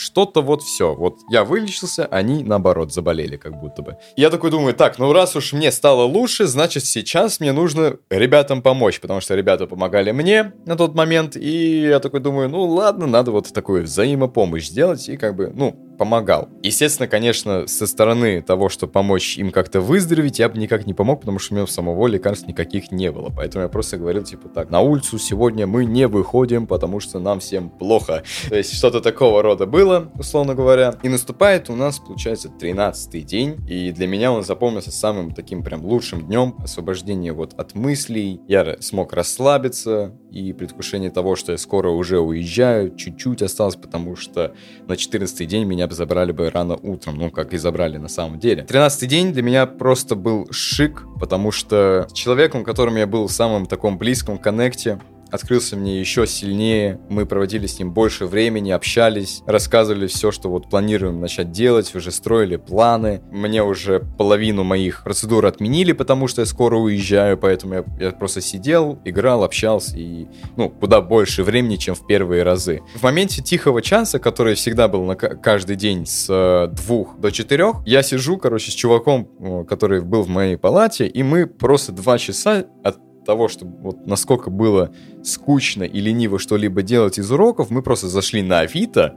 что-то 0.00 0.42
вот 0.42 0.62
все. 0.62 0.94
Вот 0.94 1.18
я 1.30 1.44
вылечился, 1.44 2.06
они 2.06 2.42
наоборот 2.42 2.92
заболели 2.92 3.36
как 3.36 3.60
будто 3.60 3.82
бы. 3.82 3.96
Я 4.16 4.30
такой 4.30 4.50
думаю, 4.50 4.74
так, 4.74 4.98
ну 4.98 5.12
раз 5.12 5.36
уж 5.36 5.52
мне 5.52 5.70
стало 5.70 6.02
лучше, 6.04 6.46
значит 6.46 6.84
сейчас 6.84 7.40
мне 7.40 7.52
нужно 7.52 7.98
ребятам 8.08 8.62
помочь, 8.62 9.00
потому 9.00 9.20
что 9.20 9.34
ребята 9.34 9.66
помогали 9.66 10.10
мне 10.12 10.52
на 10.66 10.76
тот 10.76 10.94
момент, 10.94 11.36
и 11.36 11.82
я 11.82 12.00
такой 12.00 12.20
думаю, 12.20 12.48
ну 12.48 12.64
ладно, 12.64 13.06
надо 13.06 13.30
вот 13.30 13.52
такую 13.52 13.84
взаимопомощь 13.84 14.68
сделать, 14.68 15.08
и 15.08 15.16
как 15.16 15.36
бы, 15.36 15.52
ну, 15.54 15.89
помогал. 16.00 16.48
Естественно, 16.62 17.06
конечно, 17.08 17.66
со 17.66 17.86
стороны 17.86 18.40
того, 18.40 18.70
что 18.70 18.86
помочь 18.86 19.36
им 19.36 19.50
как-то 19.50 19.82
выздороветь, 19.82 20.38
я 20.38 20.48
бы 20.48 20.56
никак 20.56 20.86
не 20.86 20.94
помог, 20.94 21.20
потому 21.20 21.38
что 21.38 21.52
у 21.52 21.56
меня 21.58 21.66
самого 21.66 22.06
лекарств 22.06 22.48
никаких 22.48 22.90
не 22.90 23.12
было. 23.12 23.30
Поэтому 23.36 23.64
я 23.64 23.68
просто 23.68 23.98
говорил, 23.98 24.22
типа, 24.22 24.48
так, 24.48 24.70
на 24.70 24.80
улицу 24.80 25.18
сегодня 25.18 25.66
мы 25.66 25.84
не 25.84 26.08
выходим, 26.08 26.66
потому 26.66 27.00
что 27.00 27.18
нам 27.18 27.40
всем 27.40 27.68
плохо. 27.68 28.22
То 28.48 28.56
есть 28.56 28.72
что-то 28.72 29.02
такого 29.02 29.42
рода 29.42 29.66
было, 29.66 30.10
условно 30.18 30.54
говоря. 30.54 30.94
И 31.02 31.10
наступает 31.10 31.68
у 31.68 31.76
нас, 31.76 31.98
получается, 31.98 32.48
13 32.48 33.26
день, 33.26 33.58
и 33.68 33.92
для 33.92 34.06
меня 34.06 34.32
он 34.32 34.42
запомнился 34.42 34.90
самым 34.90 35.34
таким 35.34 35.62
прям 35.62 35.84
лучшим 35.84 36.22
днем 36.22 36.54
освобождения 36.64 37.34
вот 37.34 37.52
от 37.58 37.74
мыслей. 37.74 38.40
Я 38.48 38.78
смог 38.80 39.12
расслабиться, 39.12 40.14
и 40.30 40.52
предвкушение 40.52 41.10
того, 41.10 41.36
что 41.36 41.52
я 41.52 41.58
скоро 41.58 41.90
уже 41.90 42.20
уезжаю, 42.20 42.94
чуть-чуть 42.94 43.42
осталось, 43.42 43.76
потому 43.76 44.16
что 44.16 44.54
на 44.86 44.96
14 44.96 45.46
день 45.46 45.64
меня 45.64 45.86
забрали 45.94 46.32
бы 46.32 46.50
рано 46.50 46.76
утром, 46.76 47.16
ну, 47.16 47.30
как 47.30 47.52
и 47.52 47.58
забрали 47.58 47.98
на 47.98 48.08
самом 48.08 48.38
деле. 48.38 48.62
13 48.62 49.08
день 49.08 49.32
для 49.32 49.42
меня 49.42 49.66
просто 49.66 50.14
был 50.14 50.48
шик, 50.50 51.04
потому 51.18 51.50
что 51.50 52.06
человеком, 52.12 52.64
которым 52.64 52.96
я 52.96 53.06
был 53.06 53.26
в 53.26 53.32
самом 53.32 53.66
таком 53.66 53.98
близком 53.98 54.38
коннекте, 54.38 55.00
открылся 55.30 55.76
мне 55.76 56.00
еще 56.00 56.26
сильнее. 56.26 57.00
Мы 57.08 57.26
проводили 57.26 57.66
с 57.66 57.78
ним 57.78 57.92
больше 57.92 58.26
времени, 58.26 58.70
общались, 58.70 59.42
рассказывали 59.46 60.06
все, 60.06 60.30
что 60.30 60.48
вот 60.48 60.68
планируем 60.68 61.20
начать 61.20 61.50
делать, 61.50 61.94
уже 61.94 62.10
строили 62.10 62.56
планы. 62.56 63.22
Мне 63.30 63.62
уже 63.62 64.00
половину 64.18 64.64
моих 64.64 65.02
процедур 65.04 65.46
отменили, 65.46 65.92
потому 65.92 66.28
что 66.28 66.42
я 66.42 66.46
скоро 66.46 66.76
уезжаю, 66.76 67.38
поэтому 67.38 67.74
я, 67.74 67.84
я 67.98 68.10
просто 68.10 68.40
сидел, 68.40 68.98
играл, 69.04 69.44
общался 69.44 69.96
и, 69.96 70.26
ну, 70.56 70.70
куда 70.70 71.00
больше 71.00 71.42
времени, 71.42 71.76
чем 71.76 71.94
в 71.94 72.06
первые 72.06 72.42
разы. 72.42 72.80
В 72.94 73.02
моменте 73.02 73.42
тихого 73.42 73.82
часа, 73.82 74.18
который 74.18 74.54
всегда 74.54 74.88
был 74.88 75.04
на 75.04 75.16
каждый 75.16 75.76
день 75.76 76.06
с 76.06 76.26
э, 76.28 76.68
двух 76.74 77.18
до 77.18 77.30
четырех, 77.30 77.76
я 77.86 78.02
сижу, 78.02 78.38
короче, 78.38 78.70
с 78.70 78.74
чуваком, 78.74 79.64
который 79.68 80.00
был 80.00 80.22
в 80.22 80.28
моей 80.28 80.56
палате, 80.56 81.06
и 81.06 81.22
мы 81.22 81.46
просто 81.46 81.92
два 81.92 82.18
часа 82.18 82.66
от 82.84 83.09
того, 83.24 83.48
что 83.48 83.66
вот 83.66 84.06
насколько 84.06 84.50
было 84.50 84.92
скучно 85.22 85.84
и 85.84 86.00
лениво 86.00 86.38
что-либо 86.38 86.82
делать 86.82 87.18
из 87.18 87.30
уроков, 87.30 87.70
мы 87.70 87.82
просто 87.82 88.08
зашли 88.08 88.42
на 88.42 88.60
Авито 88.60 89.16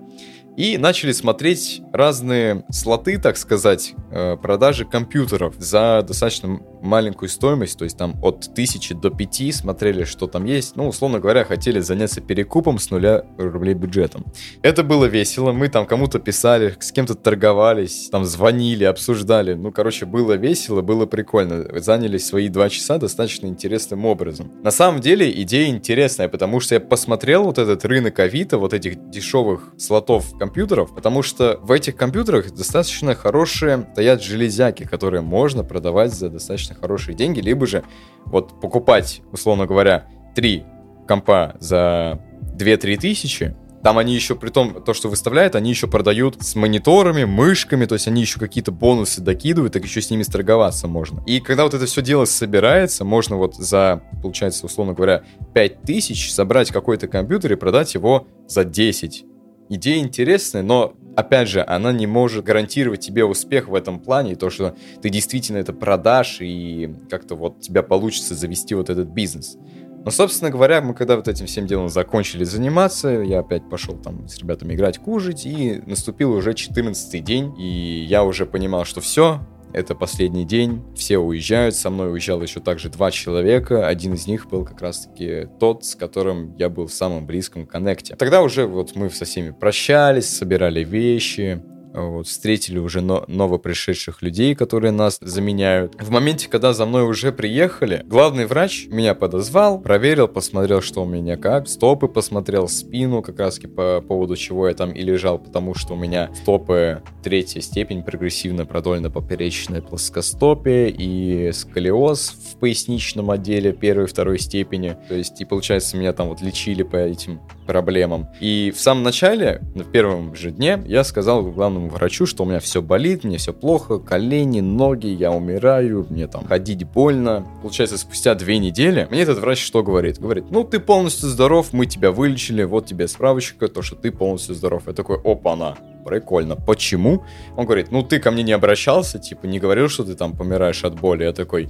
и 0.58 0.78
начали 0.78 1.12
смотреть 1.12 1.82
разные 1.92 2.64
слоты, 2.70 3.18
так 3.18 3.38
сказать, 3.38 3.94
э, 4.12 4.38
продажи 4.38 4.86
компьютеров 4.86 5.56
за 5.58 6.04
достаточно 6.08 6.60
маленькую 6.82 7.30
стоимость, 7.30 7.80
то 7.80 7.86
есть 7.86 7.98
там 7.98 8.16
от 8.22 8.48
1000 8.52 8.96
до 8.96 9.10
5 9.10 9.56
смотрели, 9.56 10.04
что 10.04 10.28
там 10.28 10.46
есть. 10.46 10.76
Ну, 10.76 10.88
условно 10.88 11.20
говоря, 11.20 11.46
хотели 11.46 11.80
заняться 11.80 12.22
перекупом 12.22 12.78
с 12.78 12.92
нуля 12.92 13.24
рублей 13.38 13.74
бюджетом. 13.74 14.26
Это 14.62 14.84
было 14.84 15.06
весело, 15.06 15.54
мы 15.54 15.70
там 15.70 15.86
кому-то 15.86 16.20
писали, 16.20 16.76
с 16.80 16.92
кем-то 16.92 17.16
торговались, 17.16 18.10
там 18.12 18.26
звонили, 18.26 18.84
обсуждали. 18.84 19.54
Ну, 19.54 19.72
короче, 19.72 20.06
было 20.06 20.34
весело, 20.34 20.82
было 20.82 21.06
прикольно. 21.06 21.80
Занялись 21.80 22.28
свои 22.28 22.50
два 22.50 22.70
часа 22.70 22.98
достаточно 22.98 23.48
интересным 23.48 24.06
образом. 24.06 24.52
На 24.62 24.72
самом 24.72 25.00
деле 25.00 25.32
идея 25.42 25.70
интересная, 25.70 26.28
потому 26.28 26.60
что 26.60 26.76
я 26.76 26.82
посмотрел 26.82 27.46
вот 27.46 27.58
этот 27.58 27.86
рынок 27.86 28.20
Авито, 28.20 28.58
вот 28.58 28.74
этих 28.74 29.10
дешевых 29.10 29.74
слотов 29.78 30.34
компьютеров, 30.44 30.94
потому 30.94 31.22
что 31.24 31.58
в 31.62 31.72
этих 31.72 31.96
компьютерах 31.96 32.52
достаточно 32.52 33.16
хорошие 33.16 33.88
стоят 33.94 34.22
железяки, 34.22 34.84
которые 34.84 35.22
можно 35.22 35.64
продавать 35.64 36.14
за 36.14 36.28
достаточно 36.30 36.76
хорошие 36.76 37.16
деньги, 37.16 37.40
либо 37.40 37.66
же 37.66 37.86
вот 38.26 38.60
покупать, 38.60 39.22
условно 39.32 39.66
говоря, 39.66 40.06
три 40.36 40.66
компа 41.08 41.56
за 41.62 42.20
2-3 42.58 42.98
тысячи, 42.98 43.56
там 43.84 43.98
они 43.98 44.16
еще, 44.16 44.36
при 44.36 44.50
том, 44.50 44.84
то, 44.84 44.94
что 44.94 45.08
выставляют, 45.08 45.56
они 45.56 45.70
еще 45.70 45.88
продают 45.88 46.44
с 46.44 46.56
мониторами, 46.56 47.24
мышками, 47.24 47.86
то 47.86 47.96
есть 47.96 48.10
они 48.10 48.20
еще 48.20 48.38
какие-то 48.38 48.74
бонусы 48.74 49.22
докидывают, 49.22 49.72
так 49.72 49.84
еще 49.84 50.02
с 50.02 50.10
ними 50.10 50.24
сторговаться 50.24 50.90
можно. 50.90 51.24
И 51.26 51.40
когда 51.40 51.64
вот 51.64 51.74
это 51.74 51.86
все 51.86 52.02
дело 52.02 52.26
собирается, 52.26 53.06
можно 53.06 53.38
вот 53.38 53.56
за, 53.56 54.02
получается, 54.22 54.66
условно 54.66 54.94
говоря, 54.94 55.24
5000 55.54 56.32
собрать 56.32 56.72
какой-то 56.72 57.08
компьютер 57.08 57.54
и 57.54 57.56
продать 57.56 57.94
его 57.94 58.28
за 58.48 58.66
10 58.66 59.26
идея 59.70 60.00
интересная, 60.00 60.62
но, 60.62 60.94
опять 61.16 61.48
же, 61.48 61.64
она 61.66 61.92
не 61.92 62.08
может 62.08 62.44
гарантировать 62.44 63.02
тебе 63.02 63.26
успех 63.26 63.68
в 63.68 63.76
этом 63.76 64.00
плане, 64.00 64.34
и 64.34 64.36
то, 64.36 64.50
что 64.50 64.76
ты 65.02 65.10
действительно 65.10 65.58
это 65.58 65.74
продашь, 65.74 66.38
и 66.42 66.94
как-то 67.10 67.36
вот 67.36 67.62
тебя 67.62 67.84
получится 67.84 68.36
завести 68.36 68.76
вот 68.76 68.90
этот 68.90 69.10
бизнес. 69.10 69.58
Но, 70.06 70.12
собственно 70.12 70.52
говоря, 70.52 70.82
мы 70.82 70.94
когда 70.94 71.16
вот 71.16 71.30
этим 71.30 71.46
всем 71.46 71.66
делом 71.66 71.88
закончили 71.88 72.44
заниматься, 72.44 73.08
я 73.10 73.40
опять 73.40 73.70
пошел 73.70 73.96
там 73.96 74.28
с 74.28 74.38
ребятами 74.38 74.74
играть, 74.74 74.98
кушать, 74.98 75.46
и 75.46 75.82
наступил 75.86 76.34
уже 76.34 76.54
14 76.54 77.24
день, 77.24 77.58
и 77.58 78.04
я 78.04 78.26
уже 78.26 78.46
понимал, 78.46 78.84
что 78.84 79.00
все, 79.00 79.40
это 79.74 79.96
последний 79.96 80.46
день, 80.46 80.84
все 80.96 81.18
уезжают, 81.18 81.76
со 81.76 81.90
мной 81.90 82.12
уезжал 82.12 82.42
еще 82.42 82.60
также 82.60 82.90
два 82.90 83.12
человека, 83.12 83.88
один 83.88 84.14
из 84.14 84.28
них 84.28 84.48
был 84.48 84.64
как 84.66 84.82
раз-таки 84.82 85.48
тот, 85.60 85.84
с 85.84 85.96
которым 85.96 86.56
я 86.58 86.70
был 86.70 86.88
в 86.88 86.94
самом 86.94 87.26
близком 87.26 87.66
коннекте. 87.66 88.16
Тогда 88.16 88.42
уже 88.42 88.66
вот 88.66 88.96
мы 88.96 89.10
со 89.10 89.26
всеми 89.26 89.52
прощались, 89.52 90.30
собирали 90.30 90.84
вещи, 90.84 91.62
вот, 91.94 92.28
встретили 92.28 92.80
уже 92.80 93.02
но, 93.02 93.24
новопришедших 93.28 94.22
людей, 94.22 94.56
которые 94.56 94.92
нас 94.92 95.18
заменяют. 95.22 95.96
В 96.00 96.10
моменте, 96.10 96.50
когда 96.50 96.74
за 96.74 96.86
мной 96.86 97.04
уже 97.04 97.32
приехали, 97.32 98.04
главный 98.06 98.46
врач 98.46 98.88
меня 98.88 99.14
подозвал, 99.16 99.80
проверил, 99.80 100.28
посмотрел, 100.28 100.82
что 100.82 101.04
у 101.04 101.06
меня 101.06 101.38
как, 101.38 101.68
стопы 101.68 102.08
посмотрел, 102.08 102.68
спину, 102.68 103.22
как 103.22 103.40
раз 103.40 103.60
по 103.76 104.02
поводу 104.02 104.36
чего 104.36 104.68
я 104.68 104.74
там 104.74 104.92
и 104.92 105.02
лежал, 105.02 105.38
потому 105.40 105.76
что 105.76 105.94
у 105.94 105.96
меня 105.98 106.30
стопы 106.36 107.02
третья 107.24 107.62
степень 107.62 108.04
прогрессивно 108.04 108.66
продольно-поперечная 108.66 109.82
плоскостопие 109.82 110.90
и 110.90 111.52
сколиоз 111.52 112.36
в 112.54 112.60
поясничном 112.60 113.32
отделе 113.32 113.72
первой 113.72 114.06
и 114.06 114.08
второй 114.08 114.40
степени. 114.40 114.98
То 115.08 115.16
есть, 115.16 115.40
и 115.42 115.46
получается, 115.46 115.98
меня 115.98 116.14
там 116.14 116.30
вот 116.30 116.42
лечили 116.42 116.84
по 116.84 116.98
этим 116.98 117.40
проблемам. 117.66 118.28
И 118.40 118.72
в 118.76 118.80
самом 118.80 119.04
начале, 119.04 119.62
в 119.76 119.84
первом 119.86 120.36
же 120.36 120.52
дне, 120.52 120.82
я 120.86 121.04
сказал 121.04 121.44
главному 121.44 121.90
врачу, 121.90 122.26
что 122.26 122.44
у 122.44 122.48
меня 122.48 122.60
все 122.60 122.82
болит, 122.82 123.24
мне 123.24 123.38
все 123.38 123.54
плохо, 123.54 124.00
колени, 124.00 124.60
ноги, 124.60 125.08
я 125.08 125.32
умираю, 125.32 126.06
мне 126.10 126.28
там 126.28 126.46
ходить 126.46 126.84
больно. 126.86 127.46
Получается, 127.62 127.98
спустя 127.98 128.36
две 128.36 128.58
недели 128.58 129.08
мне 129.10 129.22
этот 129.22 129.40
врач 129.40 129.64
что 129.64 129.84
говорит? 129.84 130.20
Говорит, 130.20 130.46
ну 130.50 130.64
ты 130.64 130.80
полностью 130.80 131.30
здоров, 131.30 131.74
мы 131.74 131.86
тебя 131.86 132.12
вылечили, 132.12 132.64
вот 132.64 132.86
тебе 132.86 133.08
справочка, 133.08 133.68
то, 133.68 133.82
что 133.82 133.96
ты 133.96 134.12
полностью 134.12 134.56
здоров. 134.56 134.84
Я 134.88 134.94
такой, 134.94 135.20
опа-на, 135.24 135.78
прикольно. 136.06 136.56
Почему? 136.56 137.24
Он 137.56 137.66
говорит, 137.66 137.92
ну 137.92 138.04
ты 138.04 138.20
ко 138.20 138.32
мне 138.32 138.44
не 138.44 138.52
обращался, 138.52 139.20
типа 139.20 139.46
не 139.46 139.60
говорил, 139.60 139.90
что 139.90 140.04
ты 140.04 140.16
там 140.16 140.36
помираешь 140.36 140.84
от 140.84 141.00
боли. 141.00 141.24
Я 141.24 141.34
такой, 141.34 141.70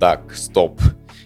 так, 0.00 0.34
стоп. 0.34 0.80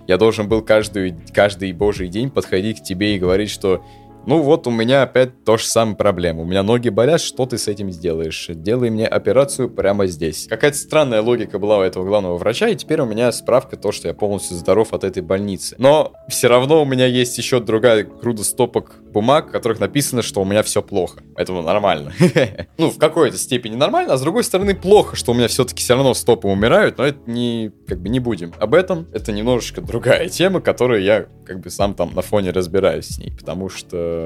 Я 0.08 0.16
должен 0.16 0.48
был 0.48 0.62
каждый, 0.62 1.14
каждый 1.34 1.70
божий 1.72 2.08
день 2.08 2.30
подходить 2.30 2.80
к 2.80 2.82
тебе 2.82 3.14
и 3.14 3.18
говорить, 3.18 3.50
что 3.50 3.84
ну 4.28 4.42
вот 4.42 4.66
у 4.66 4.70
меня 4.70 5.04
опять 5.04 5.42
то 5.42 5.56
же 5.56 5.64
самое 5.64 5.96
проблема. 5.96 6.42
У 6.42 6.44
меня 6.44 6.62
ноги 6.62 6.90
болят, 6.90 7.22
что 7.22 7.46
ты 7.46 7.56
с 7.56 7.66
этим 7.66 7.90
сделаешь? 7.90 8.50
Делай 8.50 8.90
мне 8.90 9.06
операцию 9.06 9.70
прямо 9.70 10.06
здесь. 10.06 10.46
Какая-то 10.50 10.76
странная 10.76 11.22
логика 11.22 11.58
была 11.58 11.78
у 11.78 11.80
этого 11.80 12.04
главного 12.04 12.36
врача, 12.36 12.68
и 12.68 12.76
теперь 12.76 13.00
у 13.00 13.06
меня 13.06 13.32
справка 13.32 13.78
то, 13.78 13.90
что 13.90 14.08
я 14.08 14.12
полностью 14.12 14.58
здоров 14.58 14.92
от 14.92 15.04
этой 15.04 15.22
больницы. 15.22 15.76
Но 15.78 16.12
все 16.28 16.48
равно 16.48 16.82
у 16.82 16.84
меня 16.84 17.06
есть 17.06 17.38
еще 17.38 17.58
другая 17.60 18.04
груда 18.04 18.44
стопок 18.44 18.96
бумаг, 19.10 19.48
в 19.48 19.52
которых 19.52 19.80
написано, 19.80 20.20
что 20.20 20.42
у 20.42 20.44
меня 20.44 20.62
все 20.62 20.82
плохо. 20.82 21.22
Поэтому 21.34 21.62
нормально. 21.62 22.12
Ну, 22.76 22.90
в 22.90 22.98
какой-то 22.98 23.36
степени 23.38 23.74
нормально, 23.74 24.12
а 24.12 24.16
с 24.16 24.20
другой 24.20 24.44
стороны 24.44 24.74
плохо, 24.74 25.16
что 25.16 25.32
у 25.32 25.34
меня 25.34 25.48
все-таки 25.48 25.82
все 25.82 25.94
равно 25.94 26.14
стопы 26.14 26.46
умирают, 26.48 26.98
но 26.98 27.04
это 27.04 27.18
не, 27.26 27.72
как 27.86 28.00
бы 28.00 28.08
не 28.08 28.20
будем. 28.20 28.52
Об 28.58 28.74
этом 28.74 29.08
это 29.12 29.32
немножечко 29.32 29.80
другая 29.80 30.28
тема, 30.28 30.60
которую 30.60 31.02
я 31.02 31.26
как 31.44 31.60
бы 31.60 31.70
сам 31.70 31.94
там 31.94 32.14
на 32.14 32.22
фоне 32.22 32.50
разбираюсь 32.50 33.06
с 33.06 33.18
ней, 33.18 33.32
потому 33.36 33.68
что 33.68 34.17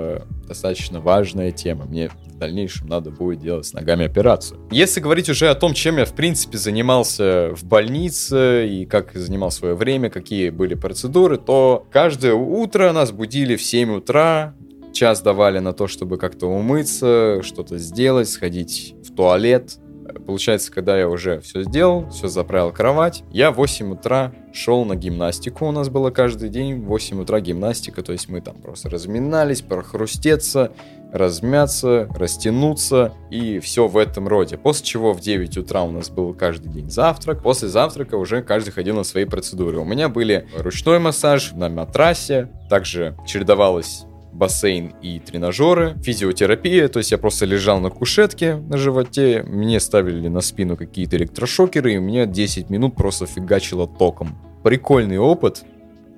достаточно 0.47 1.01
важная 1.01 1.53
тема. 1.53 1.85
Мне 1.85 2.09
в 2.09 2.39
дальнейшем 2.39 2.89
надо 2.89 3.11
будет 3.11 3.41
делать 3.41 3.67
с 3.67 3.73
ногами 3.73 4.05
операцию. 4.05 4.61
Если 4.71 5.01
говорить 5.01 5.29
уже 5.29 5.49
о 5.49 5.55
том, 5.55 5.75
чем 5.75 5.99
я, 5.99 6.05
в 6.05 6.13
принципе, 6.13 6.59
занимался 6.59 7.55
в 7.55 7.65
больнице 7.65 8.69
и 8.69 8.85
как 8.87 9.13
занимал 9.15 9.51
свое 9.51 9.75
время, 9.75 10.11
какие 10.11 10.51
были 10.51 10.75
процедуры, 10.75 11.39
то 11.39 11.87
каждое 11.93 12.35
утро 12.35 12.93
нас 12.93 13.13
будили 13.13 13.57
в 13.57 13.63
7 13.63 13.97
утра, 13.97 14.55
час 14.93 15.23
давали 15.23 15.59
на 15.59 15.73
то, 15.73 15.87
чтобы 15.89 16.19
как-то 16.19 16.47
умыться, 16.47 17.43
что-то 17.43 17.79
сделать, 17.79 18.29
сходить 18.29 18.95
в 19.05 19.15
туалет, 19.15 19.79
Получается, 20.21 20.71
когда 20.73 20.99
я 20.99 21.09
уже 21.09 21.41
все 21.41 21.63
сделал, 21.63 22.09
все 22.11 22.29
заправил 22.29 22.73
кровать, 22.73 23.25
я 23.31 23.51
в 23.51 23.57
8 23.57 23.93
утра 23.93 24.33
шел 24.53 24.85
на 24.85 24.97
гимнастику. 24.97 25.67
У 25.67 25.73
нас 25.73 25.89
было 25.89 26.11
каждый 26.11 26.49
день 26.49 26.83
в 26.83 26.87
8 26.87 27.23
утра 27.23 27.41
гимнастика, 27.41 28.03
то 28.03 28.13
есть 28.13 28.29
мы 28.29 28.41
там 28.41 28.57
просто 28.57 28.91
разминались, 28.91 29.63
прохрустеться, 29.63 30.73
размяться, 31.13 32.09
растянуться 32.15 33.13
и 33.31 33.59
все 33.61 33.87
в 33.87 33.97
этом 33.97 34.29
роде. 34.29 34.57
После 34.57 34.85
чего 34.87 35.13
в 35.13 35.21
9 35.21 35.59
утра 35.59 35.83
у 35.83 35.91
нас 35.91 36.09
был 36.09 36.35
каждый 36.35 36.71
день 36.71 36.91
завтрак. 36.91 37.43
После 37.43 37.69
завтрака 37.69 38.17
уже 38.17 38.43
каждый 38.43 38.71
ходил 38.71 38.97
на 38.97 39.05
свои 39.05 39.25
процедуры. 39.25 39.79
У 39.79 39.85
меня 39.85 40.09
были 40.09 40.47
ручной 40.57 40.99
массаж 40.99 41.53
на 41.53 41.69
матрасе, 41.69 42.49
также 42.69 43.17
чередовалось 43.27 44.05
бассейн 44.33 44.95
и 45.03 45.19
тренажеры, 45.19 45.97
физиотерапия, 46.03 46.89
то 46.89 46.99
есть 46.99 47.13
я 47.13 47.19
просто 47.19 47.47
лежал 47.47 47.81
на 47.81 47.91
кушетке 47.91 48.57
на 48.57 48.79
животе, 48.79 49.43
мне 49.47 49.79
ставили 49.81 50.29
на 50.29 50.41
спину 50.41 50.77
какие-то 50.77 51.17
электрошокеры, 51.17 51.95
и 51.95 51.99
мне 51.99 52.27
10 52.27 52.71
минут 52.71 52.97
просто 52.97 53.27
фигачило 53.27 53.87
током. 53.87 54.39
Прикольный 54.63 55.19
опыт, 55.19 55.65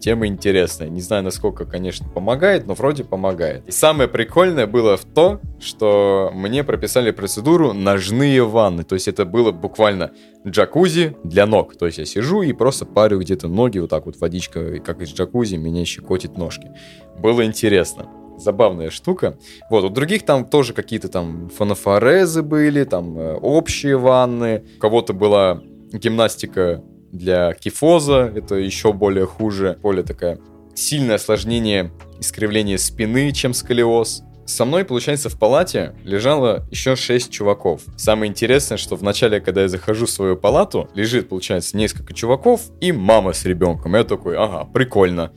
тема 0.05 0.27
интересная. 0.27 0.91
Не 0.91 1.01
знаю, 1.01 1.23
насколько, 1.23 1.65
конечно, 1.65 2.07
помогает, 2.07 2.67
но 2.67 2.75
вроде 2.75 3.05
помогает. 3.05 3.67
И 3.67 3.71
самое 3.71 4.07
прикольное 4.07 4.67
было 4.67 4.99
в 4.99 5.05
то, 5.07 5.41
что 5.59 6.31
мне 6.35 6.63
прописали 6.63 7.11
процедуру 7.11 7.73
ножные 7.73 8.45
ванны. 8.45 8.85
То 8.85 8.97
есть 8.97 9.09
это 9.09 9.25
было 9.25 9.51
буквально 9.51 10.13
джакузи 10.47 11.17
для 11.25 11.47
ног. 11.47 11.77
То 11.77 11.87
есть 11.87 11.97
я 11.97 12.05
сижу 12.05 12.43
и 12.43 12.53
просто 12.53 12.85
парю 12.85 13.19
где-то 13.19 13.49
ноги, 13.49 13.79
вот 13.79 13.89
так 13.89 14.05
вот 14.05 14.21
водичка, 14.21 14.79
как 14.81 15.01
из 15.01 15.09
джакузи, 15.09 15.57
меня 15.57 15.87
щекотит 15.87 16.37
ножки. 16.37 16.71
Было 17.19 17.43
интересно 17.47 18.07
забавная 18.37 18.91
штука. 18.91 19.39
Вот, 19.71 19.85
у 19.85 19.89
других 19.89 20.25
там 20.25 20.45
тоже 20.45 20.75
какие-то 20.75 21.09
там 21.09 21.49
фанофорезы 21.49 22.43
были, 22.43 22.83
там 22.83 23.17
э, 23.17 23.35
общие 23.37 23.97
ванны. 23.97 24.65
У 24.77 24.81
кого-то 24.81 25.13
была 25.13 25.63
гимнастика 25.93 26.83
для 27.15 27.53
кифоза, 27.55 28.33
это 28.35 28.57
еще 28.57 28.93
более 28.93 29.27
хуже, 29.27 29.79
более 29.81 30.03
такая 30.03 30.39
сильное 30.75 31.15
осложнение 31.15 31.93
искривления 32.19 32.77
спины, 32.77 33.33
чем 33.33 33.55
сколиоз. 33.55 34.23
Со 34.47 34.67
мной, 34.67 34.85
получается, 34.85 35.31
в 35.31 35.39
палате 35.39 35.95
лежало 36.05 36.67
еще 36.71 36.97
шесть 36.97 37.31
чуваков. 37.31 37.83
Самое 37.97 38.31
интересное, 38.31 38.77
что 38.77 38.97
в 38.97 39.03
начале, 39.03 39.41
когда 39.41 39.63
я 39.63 39.69
захожу 39.69 40.05
в 40.05 40.11
свою 40.11 40.37
палату, 40.37 40.91
лежит, 40.95 41.29
получается, 41.31 41.77
несколько 41.77 42.13
чуваков 42.13 42.63
и 42.81 42.93
мама 42.93 43.33
с 43.33 43.45
ребенком. 43.47 43.95
Я 43.95 44.05
такой, 44.05 44.37
ага, 44.37 44.69
прикольно 44.71 45.33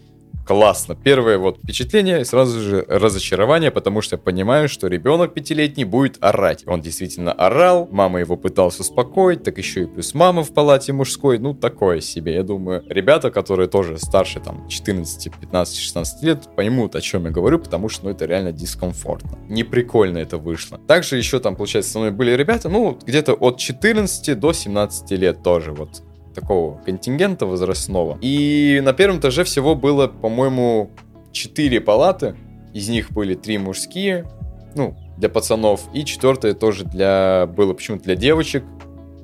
классно. 0.48 0.96
Первое 0.96 1.38
вот 1.38 1.58
впечатление 1.58 2.24
сразу 2.24 2.60
же 2.60 2.86
разочарование, 2.88 3.70
потому 3.70 4.02
что 4.02 4.16
я 4.16 4.18
понимаю, 4.18 4.70
что 4.70 4.88
ребенок 4.88 5.34
пятилетний 5.34 5.84
будет 5.84 6.18
орать. 6.22 6.64
Он 6.66 6.82
действительно 6.82 7.34
орал, 7.34 7.88
мама 7.92 8.20
его 8.20 8.38
пыталась 8.38 8.80
успокоить, 8.80 9.44
так 9.44 9.58
еще 9.58 9.84
и 9.84 9.86
плюс 9.86 10.14
мама 10.14 10.44
в 10.44 10.54
палате 10.54 10.94
мужской, 10.94 11.38
ну 11.38 11.54
такое 11.54 12.00
себе. 12.00 12.36
Я 12.36 12.44
думаю, 12.44 12.84
ребята, 12.88 13.30
которые 13.30 13.68
тоже 13.68 13.98
старше 13.98 14.40
там 14.40 14.68
14, 14.70 15.32
15, 15.40 15.78
16 15.78 16.24
лет, 16.24 16.48
поймут, 16.56 16.96
о 16.96 17.02
чем 17.02 17.26
я 17.26 17.32
говорю, 17.32 17.60
потому 17.60 17.90
что 17.90 18.06
ну 18.06 18.12
это 18.12 18.26
реально 18.26 18.54
дискомфортно. 18.54 19.38
Не 19.50 19.66
прикольно 19.66 20.18
это 20.20 20.38
вышло. 20.38 20.78
Также 20.78 21.18
еще 21.18 21.40
там, 21.40 21.58
получается, 21.58 21.92
со 21.92 22.00
мной 22.00 22.12
были 22.12 22.32
ребята, 22.32 22.70
ну 22.70 22.98
где-то 23.06 23.34
от 23.34 23.58
14 23.58 24.40
до 24.40 24.54
17 24.54 25.12
лет 25.12 25.44
тоже 25.44 25.74
вот 25.74 26.07
такого 26.38 26.78
контингента 26.84 27.48
возрастного. 27.48 28.20
И 28.22 28.80
на 28.84 28.94
первом 28.94 29.20
этаже 29.20 29.44
всего 29.44 29.76
было, 29.76 30.08
по-моему, 30.08 30.92
4 31.32 31.82
палаты. 31.82 32.36
Из 32.74 32.88
них 32.90 33.12
были 33.12 33.34
3 33.34 33.58
мужские, 33.58 34.30
ну, 34.76 34.96
для 35.18 35.30
пацанов, 35.30 35.82
и 35.94 36.06
четвертая 36.06 36.54
тоже 36.54 36.86
для 36.86 37.48
было 37.48 37.74
почему-то 37.74 38.04
для 38.04 38.16
девочек, 38.16 38.64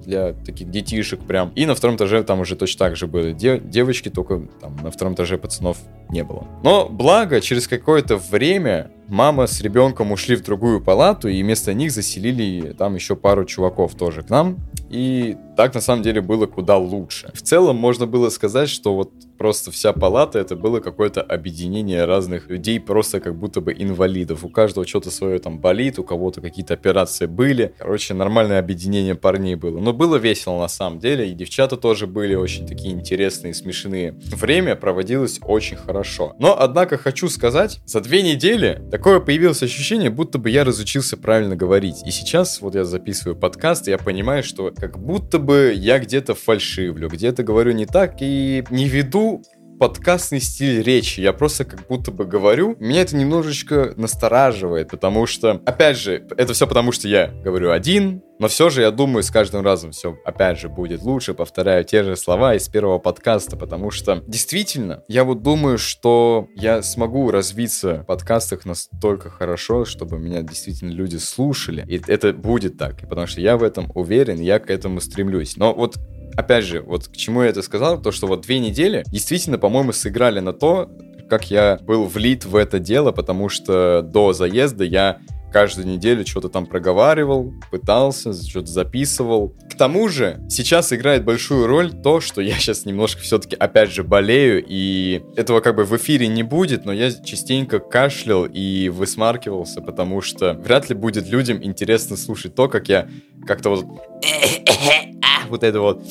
для 0.04 0.34
таких 0.34 0.70
детишек 0.70 1.20
прям. 1.22 1.52
И 1.56 1.66
на 1.66 1.76
втором 1.76 1.96
этаже 1.96 2.24
там 2.24 2.40
уже 2.40 2.56
точно 2.56 2.80
так 2.80 2.96
же 2.96 3.08
были 3.08 3.34
де- 3.34 3.60
девочки, 3.60 4.10
только 4.10 4.48
там 4.62 4.78
на 4.84 4.92
втором 4.92 5.14
этаже 5.14 5.38
пацанов 5.38 5.78
не 6.10 6.24
было. 6.24 6.46
Но 6.64 6.88
благо, 6.90 7.42
через 7.42 7.68
какое-то 7.68 8.18
время 8.18 8.92
мама 9.08 9.48
с 9.48 9.62
ребенком 9.62 10.12
ушли 10.12 10.36
в 10.36 10.44
другую 10.44 10.82
палату, 10.82 11.28
и 11.28 11.42
вместо 11.42 11.74
них 11.74 11.92
заселили 11.92 12.74
там 12.78 12.96
еще 12.96 13.16
пару 13.16 13.46
чуваков 13.46 13.96
тоже 13.96 14.24
к 14.24 14.30
нам. 14.30 14.58
И 14.90 15.38
так 15.58 15.74
на 15.74 15.82
самом 15.82 16.04
деле 16.04 16.22
было 16.22 16.46
куда 16.46 16.78
лучше. 16.78 17.32
В 17.34 17.42
целом 17.42 17.78
можно 17.78 18.06
было 18.06 18.30
сказать, 18.30 18.70
что 18.70 18.96
вот 18.96 19.12
просто 19.44 19.72
вся 19.72 19.92
палата 19.92 20.40
это 20.40 20.56
было 20.56 20.80
какое-то 20.80 21.22
объединение 21.22 22.06
разных 22.06 22.48
людей, 22.48 22.80
просто 22.80 23.20
как 23.20 23.38
будто 23.38 23.60
бы 23.60 23.76
инвалидов. 23.78 24.46
У 24.46 24.48
каждого 24.48 24.88
что-то 24.88 25.12
свое 25.12 25.38
там 25.40 25.60
болит, 25.60 26.00
у 26.00 26.06
кого-то 26.06 26.40
какие-то 26.40 26.74
операции 26.74 27.26
были. 27.26 27.74
Короче, 27.78 28.14
нормальное 28.14 28.60
объединение 28.60 29.16
парней 29.16 29.56
было. 29.56 29.82
Но 29.82 29.92
было 29.92 30.16
весело 30.16 30.58
на 30.60 30.70
самом 30.70 31.00
деле, 31.00 31.30
и 31.30 31.34
девчата 31.34 31.76
тоже 31.76 32.08
были 32.08 32.36
очень 32.36 32.66
такие 32.66 32.94
интересные, 32.94 33.54
смешные. 33.54 34.14
Время 34.32 34.78
проводилось 34.78 35.42
очень 35.44 35.76
хорошо. 35.76 36.38
Но, 36.40 36.58
однако, 36.58 36.98
хочу 36.98 37.28
сказать, 37.28 37.82
за 37.86 38.00
две 38.00 38.22
недели 38.22 38.82
такое 38.92 39.20
появилось 39.20 39.62
ощущение, 39.62 40.10
будто 40.10 40.38
бы 40.38 40.52
я 40.52 40.64
разучился 40.64 41.18
правильно 41.18 41.58
говорить. 41.58 41.98
И 42.06 42.12
сейчас 42.12 42.62
вот 42.62 42.76
я 42.76 42.86
записываю 42.86 43.36
подкаст, 43.36 43.90
и 43.90 43.92
я 43.92 43.98
понимаю, 43.98 44.42
что 44.42 44.72
как 44.72 44.98
будто 44.98 45.38
бы 45.38 45.74
я 45.76 46.00
где-то 46.00 46.34
фальшивлю, 46.34 47.10
где-то 47.10 47.44
говорю 47.44 47.74
не 47.74 47.86
так 47.86 48.22
и 48.22 48.64
не 48.70 48.88
веду 48.88 49.33
подкастный 49.80 50.40
стиль 50.40 50.82
речи. 50.82 51.20
Я 51.20 51.34
просто 51.34 51.66
как 51.66 51.88
будто 51.88 52.12
бы 52.12 52.26
говорю. 52.26 52.76
Меня 52.80 53.02
это 53.02 53.16
немножечко 53.16 53.94
настораживает, 53.98 54.90
потому 54.90 55.26
что, 55.26 55.62
опять 55.66 55.98
же, 55.98 56.26
это 56.38 56.54
все 56.54 56.68
потому, 56.68 56.92
что 56.92 57.08
я 57.08 57.28
говорю 57.28 57.72
один, 57.72 58.22
но 58.40 58.48
все 58.48 58.70
же, 58.70 58.82
я 58.82 58.92
думаю, 58.92 59.24
с 59.24 59.32
каждым 59.32 59.64
разом 59.64 59.92
все, 59.92 60.18
опять 60.26 60.60
же, 60.60 60.70
будет 60.70 61.02
лучше. 61.02 61.34
Повторяю 61.34 61.84
те 61.84 62.04
же 62.04 62.16
слова 62.16 62.56
из 62.56 62.68
первого 62.68 63.00
подкаста, 63.00 63.56
потому 63.58 63.92
что 63.92 64.24
действительно, 64.28 65.04
я 65.08 65.24
вот 65.24 65.44
думаю, 65.44 65.78
что 65.78 66.48
я 66.56 66.82
смогу 66.82 67.30
развиться 67.32 68.04
в 68.04 68.06
подкастах 68.06 68.66
настолько 68.66 69.30
хорошо, 69.30 69.86
чтобы 69.86 70.18
меня 70.18 70.42
действительно 70.42 70.92
люди 70.92 71.18
слушали. 71.18 71.86
И 71.88 72.02
это 72.08 72.34
будет 72.34 72.78
так, 72.78 73.00
потому 73.08 73.28
что 73.28 73.42
я 73.42 73.58
в 73.58 73.64
этом 73.64 73.92
уверен, 73.96 74.40
я 74.40 74.60
к 74.60 74.70
этому 74.70 75.00
стремлюсь. 75.00 75.58
Но 75.58 75.74
вот 75.74 75.98
опять 76.36 76.66
же, 76.66 76.82
вот 76.82 77.08
к 77.08 77.16
чему 77.16 77.44
я 77.44 77.50
это 77.50 77.62
сказал, 77.62 78.02
то, 78.02 78.12
что 78.12 78.28
вот 78.28 78.42
две 78.42 78.60
недели 78.60 79.04
действительно, 79.08 79.58
по-моему, 79.58 79.94
сыграли 79.94 80.40
на 80.40 80.54
то, 80.54 80.90
как 81.30 81.50
я 81.50 81.80
был 81.82 82.06
влит 82.06 82.46
в 82.46 82.56
это 82.56 82.80
дело, 82.80 83.12
потому 83.12 83.50
что 83.50 84.02
до 84.02 84.34
заезда 84.34 84.84
я 84.84 85.20
каждую 85.54 85.88
неделю 85.88 86.26
что-то 86.26 86.50
там 86.50 86.66
проговаривал, 86.66 87.54
пытался, 87.72 88.34
что-то 88.34 88.68
записывал. 88.68 89.56
К 89.72 89.76
тому 89.76 90.10
же, 90.10 90.42
сейчас 90.50 90.92
играет 90.92 91.24
большую 91.24 91.68
роль 91.68 91.92
то, 91.92 92.20
что 92.20 92.42
я 92.42 92.56
сейчас 92.56 92.86
немножко 92.86 93.22
все-таки 93.22 93.56
опять 93.56 93.92
же 93.92 94.04
болею, 94.04 94.64
и 94.68 95.22
этого 95.36 95.62
как 95.62 95.76
бы 95.76 95.86
в 95.86 95.96
эфире 95.96 96.28
не 96.28 96.44
будет, 96.44 96.86
но 96.86 96.92
я 96.92 97.12
частенько 97.12 97.80
кашлял 97.80 98.46
и 98.46 98.90
высмаркивался, 98.90 99.82
потому 99.82 100.22
что 100.22 100.54
вряд 100.54 100.90
ли 100.90 100.96
будет 100.96 101.30
людям 101.30 101.64
интересно 101.64 102.18
слушать 102.18 102.56
то, 102.56 102.68
как 102.68 102.90
я 102.90 103.08
как-то 103.46 103.70
вот 103.70 103.86
вот 105.50 105.64
это 105.64 105.80
вот 105.80 106.04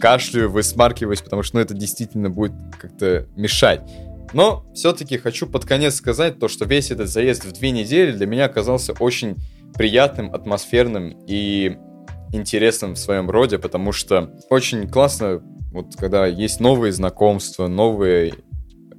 кашляю, 0.00 0.50
высмаркиваюсь, 0.50 1.22
потому 1.22 1.42
что 1.42 1.56
ну, 1.56 1.62
это 1.62 1.74
действительно 1.74 2.28
будет 2.30 2.52
как-то 2.78 3.26
мешать. 3.36 3.82
Но 4.32 4.64
все-таки 4.74 5.18
хочу 5.18 5.46
под 5.46 5.64
конец 5.64 5.94
сказать 5.94 6.38
то, 6.38 6.48
что 6.48 6.64
весь 6.64 6.90
этот 6.90 7.08
заезд 7.08 7.44
в 7.44 7.52
две 7.52 7.70
недели 7.70 8.12
для 8.12 8.26
меня 8.26 8.46
оказался 8.46 8.94
очень 8.98 9.36
приятным, 9.74 10.34
атмосферным 10.34 11.16
и 11.26 11.76
интересным 12.32 12.94
в 12.94 12.98
своем 12.98 13.30
роде, 13.30 13.58
потому 13.58 13.92
что 13.92 14.34
очень 14.48 14.88
классно, 14.88 15.42
вот 15.70 15.96
когда 15.96 16.26
есть 16.26 16.60
новые 16.60 16.92
знакомства, 16.92 17.68
новый 17.68 18.34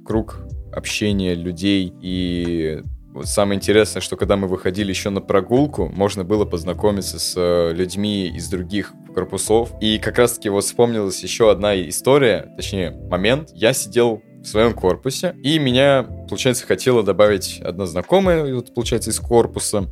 круг 0.04 0.46
общения 0.72 1.34
людей 1.34 1.92
и 2.00 2.82
вот 3.14 3.28
самое 3.28 3.58
интересное, 3.58 4.00
что 4.00 4.16
когда 4.16 4.36
мы 4.36 4.48
выходили 4.48 4.88
еще 4.88 5.08
на 5.08 5.20
прогулку, 5.20 5.88
можно 5.88 6.24
было 6.24 6.44
познакомиться 6.44 7.20
с 7.20 7.34
э, 7.36 7.72
людьми 7.72 8.26
из 8.26 8.48
других 8.48 8.92
корпусов. 9.14 9.70
И 9.80 9.98
как 9.98 10.18
раз-таки 10.18 10.48
вот 10.48 10.64
вспомнилась 10.64 11.22
еще 11.22 11.48
одна 11.52 11.80
история, 11.88 12.52
точнее 12.56 12.90
момент. 12.90 13.50
Я 13.54 13.72
сидел 13.72 14.20
в 14.42 14.46
своем 14.46 14.74
корпусе. 14.74 15.36
И 15.44 15.60
меня, 15.60 16.02
получается, 16.28 16.66
хотела 16.66 17.04
добавить 17.04 17.60
одна 17.60 17.86
знакомая, 17.86 18.52
вот, 18.52 18.74
получается, 18.74 19.10
из 19.10 19.20
корпуса 19.20 19.88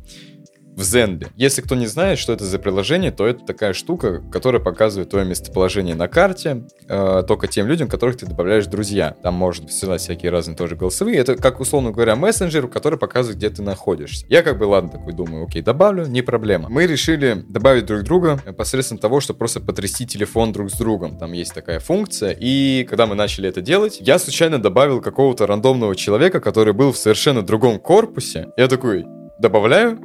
в 0.75 0.81
Zenly. 0.81 1.27
Если 1.35 1.61
кто 1.61 1.75
не 1.75 1.87
знает, 1.87 2.19
что 2.19 2.33
это 2.33 2.45
за 2.45 2.59
приложение, 2.59 3.11
то 3.11 3.25
это 3.25 3.45
такая 3.45 3.73
штука, 3.73 4.21
которая 4.31 4.61
показывает 4.61 5.09
твое 5.09 5.25
местоположение 5.25 5.95
на 5.95 6.07
карте 6.07 6.65
э, 6.87 7.23
только 7.27 7.47
тем 7.47 7.67
людям, 7.67 7.87
которых 7.87 8.17
ты 8.17 8.25
добавляешь 8.25 8.65
друзья. 8.65 9.15
Там 9.23 9.35
можно 9.35 9.67
посылать 9.67 10.01
всякие 10.01 10.31
разные 10.31 10.57
тоже 10.57 10.75
голосовые. 10.75 11.17
Это, 11.17 11.35
как, 11.35 11.59
условно 11.59 11.91
говоря, 11.91 12.15
мессенджер, 12.15 12.67
который 12.67 12.97
показывает, 12.97 13.37
где 13.37 13.49
ты 13.49 13.61
находишься. 13.61 14.25
Я 14.29 14.41
как 14.41 14.57
бы, 14.57 14.65
ладно, 14.65 14.89
такой 14.89 15.13
думаю, 15.13 15.45
окей, 15.45 15.61
добавлю, 15.61 16.05
не 16.05 16.21
проблема. 16.21 16.69
Мы 16.69 16.87
решили 16.87 17.43
добавить 17.47 17.85
друг 17.85 18.03
друга 18.03 18.39
посредством 18.57 18.97
того, 18.97 19.19
что 19.19 19.33
просто 19.33 19.59
потрясти 19.59 20.05
телефон 20.05 20.51
друг 20.51 20.71
с 20.71 20.77
другом. 20.77 21.17
Там 21.17 21.33
есть 21.33 21.53
такая 21.53 21.79
функция. 21.79 22.35
И 22.39 22.85
когда 22.89 23.05
мы 23.05 23.15
начали 23.15 23.49
это 23.49 23.61
делать, 23.61 23.97
я 23.99 24.19
случайно 24.19 24.61
добавил 24.61 25.01
какого-то 25.01 25.47
рандомного 25.47 25.95
человека, 25.95 26.39
который 26.39 26.73
был 26.73 26.91
в 26.91 26.97
совершенно 26.97 27.41
другом 27.41 27.79
корпусе. 27.79 28.47
Я 28.57 28.67
такой, 28.67 29.05
добавляю, 29.39 29.99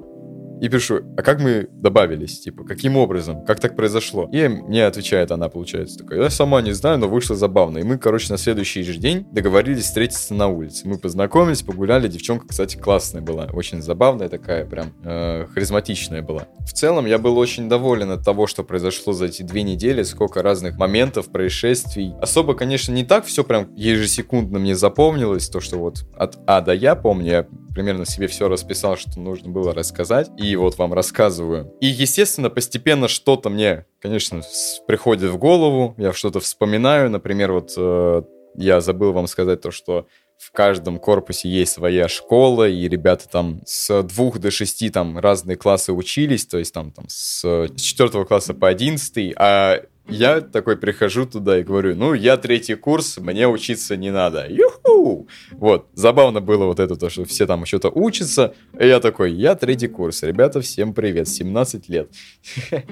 и 0.61 0.69
пишу, 0.69 1.01
а 1.17 1.23
как 1.23 1.41
мы 1.41 1.69
добавились, 1.73 2.41
типа, 2.41 2.65
каким 2.65 2.97
образом, 2.97 3.45
как 3.45 3.61
так 3.61 3.77
произошло? 3.77 4.29
И 4.33 4.49
мне 4.49 4.87
отвечает 4.87 5.31
она, 5.31 5.49
получается, 5.49 5.99
такая, 5.99 6.23
я 6.23 6.31
сама 6.31 6.61
не 6.63 6.73
знаю, 6.73 6.99
но 6.99 7.09
вышло 7.09 7.37
забавно. 7.37 7.79
И 7.79 7.83
мы, 7.83 7.99
короче, 7.99 8.33
на 8.33 8.39
следующий 8.39 8.83
же 8.83 8.99
день 8.99 9.27
договорились 9.33 9.85
встретиться 9.85 10.35
на 10.35 10.49
улице. 10.49 10.89
Мы 10.89 10.99
познакомились, 10.99 11.63
погуляли, 11.63 12.09
девчонка, 12.09 12.49
кстати, 12.49 12.77
классная 12.77 13.23
была, 13.23 13.49
очень 13.53 13.83
забавная 13.83 14.29
такая, 14.29 14.65
прям 14.65 14.93
э, 15.05 15.47
харизматичная 15.53 16.23
была. 16.23 16.49
В 16.61 16.73
целом, 16.73 17.07
я 17.07 17.19
был 17.19 17.39
очень 17.39 17.69
доволен 17.69 18.11
от 18.11 18.25
того, 18.25 18.47
что 18.47 18.65
произошло 18.65 19.13
за 19.13 19.27
эти 19.27 19.43
две 19.43 19.63
недели, 19.63 20.03
сколько 20.03 20.43
разных 20.43 20.77
моментов, 20.79 21.31
происшествий. 21.31 22.15
Особо, 22.21 22.55
конечно, 22.55 22.93
не 22.93 23.05
так 23.05 23.25
все 23.27 23.45
прям 23.45 23.75
ежесекундно 23.75 24.59
мне 24.59 24.75
запомнилось, 24.75 25.49
то, 25.49 25.61
что 25.61 25.79
вот 25.79 26.07
от 26.17 26.39
А 26.47 26.61
до 26.61 26.73
Я 26.73 26.95
помню, 26.95 27.27
я 27.27 27.47
примерно 27.79 28.05
себе 28.07 28.27
все 28.27 28.49
расписал, 28.49 28.97
что 28.97 29.21
нужно 29.21 29.51
было 29.51 29.73
рассказать, 29.73 30.29
и 30.37 30.57
вот 30.57 30.79
вам 30.79 30.93
рассказываю. 30.93 31.73
И, 31.81 31.87
естественно, 31.87 32.51
постепенно 32.51 33.07
что-то 33.07 33.51
мне, 33.51 33.87
конечно, 34.01 34.43
приходит 34.89 35.31
в 35.31 35.39
голову, 35.39 35.95
я 35.97 36.13
что-то 36.13 36.41
вспоминаю, 36.41 37.09
например, 37.09 37.53
вот 37.53 37.75
э, 37.77 38.23
я 38.57 38.81
забыл 38.81 39.13
вам 39.13 39.29
сказать 39.29 39.61
то, 39.61 39.71
что 39.71 40.09
в 40.39 40.53
каждом 40.53 40.99
корпусе 40.99 41.49
есть 41.49 41.73
своя 41.73 42.09
школа, 42.09 42.69
и 42.69 42.89
ребята 42.89 43.29
там 43.29 43.61
с 43.67 44.03
двух 44.05 44.39
до 44.39 44.51
шести 44.51 44.89
там 44.89 45.19
разные 45.19 45.57
классы 45.57 45.93
учились, 45.93 46.47
то 46.47 46.59
есть 46.59 46.73
там, 46.73 46.93
там 46.93 47.07
с 47.09 47.69
четвертого 47.77 48.25
класса 48.25 48.55
по 48.55 48.69
одиннадцатый, 48.69 49.35
а 49.37 49.83
я 50.09 50.41
такой 50.41 50.77
прихожу 50.77 51.27
туда 51.27 51.59
и 51.59 51.63
говорю, 51.63 51.95
ну, 51.97 52.15
я 52.15 52.37
третий 52.37 52.77
курс, 52.77 53.19
мне 53.19 53.47
учиться 53.47 53.97
не 53.97 54.11
надо. 54.11 54.47
Юху! 54.49 55.29
Вот, 55.53 55.89
забавно 55.93 56.41
было 56.41 56.65
вот 56.65 56.81
это, 56.81 56.97
то, 56.97 57.11
что 57.11 57.25
все 57.25 57.47
там 57.47 57.67
что-то 57.67 57.91
учатся, 57.91 58.55
и 58.79 58.87
я 58.87 59.01
такой, 59.01 59.33
я 59.33 59.55
третий 59.55 59.89
курс, 59.89 60.23
ребята, 60.23 60.61
всем 60.61 60.95
привет, 60.95 61.29
17 61.29 61.89
лет. 61.89 62.11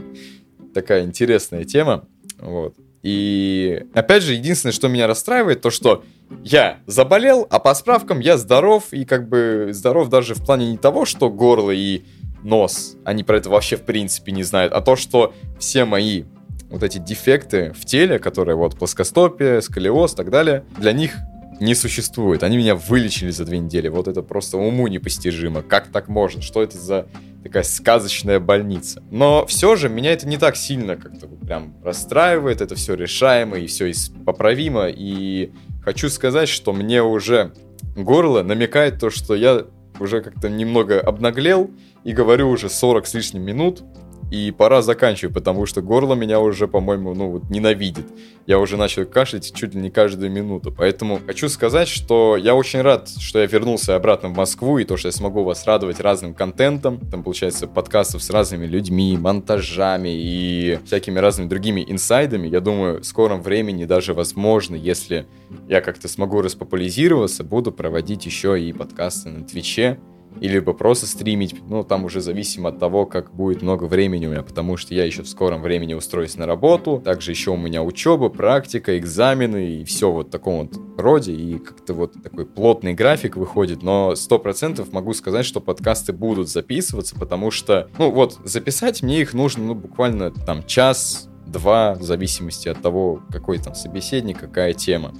Такая 0.74 1.04
интересная 1.04 1.64
тема, 1.64 2.06
вот. 2.38 2.74
И 3.06 3.86
опять 3.94 4.24
же, 4.24 4.32
единственное, 4.32 4.72
что 4.72 4.88
меня 4.88 5.06
расстраивает, 5.06 5.60
то 5.60 5.70
что 5.70 6.02
я 6.42 6.80
заболел, 6.88 7.46
а 7.50 7.60
по 7.60 7.72
справкам 7.72 8.18
я 8.18 8.36
здоров, 8.36 8.86
и 8.90 9.04
как 9.04 9.28
бы 9.28 9.68
здоров 9.70 10.08
даже 10.08 10.34
в 10.34 10.44
плане 10.44 10.72
не 10.72 10.76
того, 10.76 11.04
что 11.04 11.30
горло 11.30 11.70
и 11.70 12.02
нос, 12.42 12.96
они 13.04 13.22
про 13.22 13.36
это 13.36 13.48
вообще 13.48 13.76
в 13.76 13.82
принципе 13.82 14.32
не 14.32 14.42
знают, 14.42 14.72
а 14.72 14.80
то, 14.80 14.96
что 14.96 15.32
все 15.60 15.84
мои 15.84 16.24
вот 16.68 16.82
эти 16.82 16.98
дефекты 16.98 17.72
в 17.78 17.84
теле, 17.84 18.18
которые 18.18 18.56
вот 18.56 18.76
плоскостопие, 18.76 19.62
сколиоз 19.62 20.14
и 20.14 20.16
так 20.16 20.30
далее, 20.30 20.64
для 20.76 20.90
них 20.90 21.14
не 21.60 21.74
существует. 21.74 22.42
Они 22.42 22.56
меня 22.56 22.74
вылечили 22.74 23.30
за 23.30 23.44
две 23.44 23.58
недели. 23.58 23.88
Вот 23.88 24.08
это 24.08 24.22
просто 24.22 24.58
уму 24.58 24.86
непостижимо. 24.88 25.62
Как 25.62 25.88
так 25.88 26.08
можно? 26.08 26.42
Что 26.42 26.62
это 26.62 26.78
за 26.78 27.06
такая 27.42 27.62
сказочная 27.62 28.40
больница? 28.40 29.02
Но 29.10 29.46
все 29.46 29.76
же 29.76 29.88
меня 29.88 30.12
это 30.12 30.26
не 30.28 30.36
так 30.36 30.56
сильно 30.56 30.96
как-то 30.96 31.26
прям 31.26 31.74
расстраивает. 31.82 32.60
Это 32.60 32.74
все 32.74 32.94
решаемо 32.94 33.58
и 33.58 33.66
все 33.66 33.92
поправимо. 34.24 34.88
И 34.88 35.52
хочу 35.82 36.08
сказать, 36.10 36.48
что 36.48 36.72
мне 36.72 37.02
уже 37.02 37.52
горло 37.96 38.42
намекает 38.42 39.00
то, 39.00 39.10
что 39.10 39.34
я 39.34 39.64
уже 39.98 40.20
как-то 40.20 40.48
немного 40.48 41.00
обнаглел 41.00 41.70
и 42.04 42.12
говорю 42.12 42.50
уже 42.50 42.68
40 42.68 43.06
с 43.06 43.14
лишним 43.14 43.42
минут, 43.42 43.82
и 44.30 44.50
пора 44.50 44.82
заканчивать, 44.82 45.34
потому 45.34 45.66
что 45.66 45.82
горло 45.82 46.14
меня 46.14 46.40
уже, 46.40 46.66
по-моему, 46.66 47.14
ну 47.14 47.30
вот 47.30 47.50
ненавидит. 47.50 48.06
Я 48.46 48.58
уже 48.58 48.76
начал 48.76 49.06
кашлять 49.06 49.52
чуть 49.54 49.74
ли 49.74 49.80
не 49.80 49.90
каждую 49.90 50.30
минуту. 50.30 50.72
Поэтому 50.76 51.20
хочу 51.24 51.48
сказать, 51.48 51.88
что 51.88 52.36
я 52.36 52.54
очень 52.54 52.80
рад, 52.80 53.08
что 53.08 53.40
я 53.40 53.46
вернулся 53.46 53.96
обратно 53.96 54.28
в 54.28 54.36
Москву, 54.36 54.78
и 54.78 54.84
то, 54.84 54.96
что 54.96 55.08
я 55.08 55.12
смогу 55.12 55.44
вас 55.44 55.66
радовать 55.66 56.00
разным 56.00 56.34
контентом. 56.34 56.98
Там, 57.10 57.22
получается, 57.22 57.66
подкастов 57.66 58.22
с 58.22 58.30
разными 58.30 58.66
людьми, 58.66 59.16
монтажами 59.16 60.10
и 60.12 60.78
всякими 60.84 61.18
разными 61.18 61.48
другими 61.48 61.84
инсайдами. 61.86 62.48
Я 62.48 62.60
думаю, 62.60 63.00
в 63.00 63.04
скором 63.04 63.42
времени 63.42 63.84
даже 63.84 64.14
возможно, 64.14 64.74
если 64.74 65.26
я 65.68 65.80
как-то 65.80 66.08
смогу 66.08 66.42
распопуляризироваться, 66.42 67.44
буду 67.44 67.72
проводить 67.72 68.26
еще 68.26 68.60
и 68.60 68.72
подкасты 68.72 69.28
на 69.28 69.44
Твиче 69.44 69.98
или 70.40 70.54
либо 70.54 70.72
просто 70.72 71.06
стримить, 71.06 71.54
ну, 71.68 71.84
там 71.84 72.04
уже 72.04 72.20
зависимо 72.20 72.70
от 72.70 72.78
того, 72.78 73.06
как 73.06 73.34
будет 73.34 73.62
много 73.62 73.84
времени 73.84 74.26
у 74.26 74.30
меня, 74.30 74.42
потому 74.42 74.76
что 74.76 74.94
я 74.94 75.04
еще 75.04 75.22
в 75.22 75.28
скором 75.28 75.62
времени 75.62 75.94
устроюсь 75.94 76.36
на 76.36 76.46
работу, 76.46 77.00
также 77.04 77.32
еще 77.32 77.50
у 77.50 77.56
меня 77.56 77.82
учеба, 77.82 78.28
практика, 78.28 78.98
экзамены 78.98 79.80
и 79.80 79.84
все 79.84 80.10
вот 80.10 80.28
в 80.28 80.30
таком 80.30 80.66
вот 80.66 80.80
роде, 80.98 81.32
и 81.32 81.58
как-то 81.58 81.94
вот 81.94 82.14
такой 82.22 82.46
плотный 82.46 82.94
график 82.94 83.36
выходит, 83.36 83.82
но 83.82 84.14
сто 84.16 84.38
процентов 84.38 84.92
могу 84.92 85.12
сказать, 85.12 85.44
что 85.44 85.60
подкасты 85.60 86.12
будут 86.12 86.48
записываться, 86.48 87.16
потому 87.16 87.50
что, 87.50 87.88
ну, 87.98 88.10
вот, 88.10 88.38
записать 88.44 89.02
мне 89.02 89.20
их 89.20 89.34
нужно, 89.34 89.64
ну, 89.64 89.74
буквально 89.74 90.30
там 90.30 90.64
час, 90.64 91.28
два, 91.46 91.94
в 91.94 92.02
зависимости 92.02 92.68
от 92.68 92.80
того, 92.82 93.22
какой 93.30 93.58
там 93.58 93.74
собеседник, 93.74 94.38
какая 94.38 94.72
тема. 94.72 95.14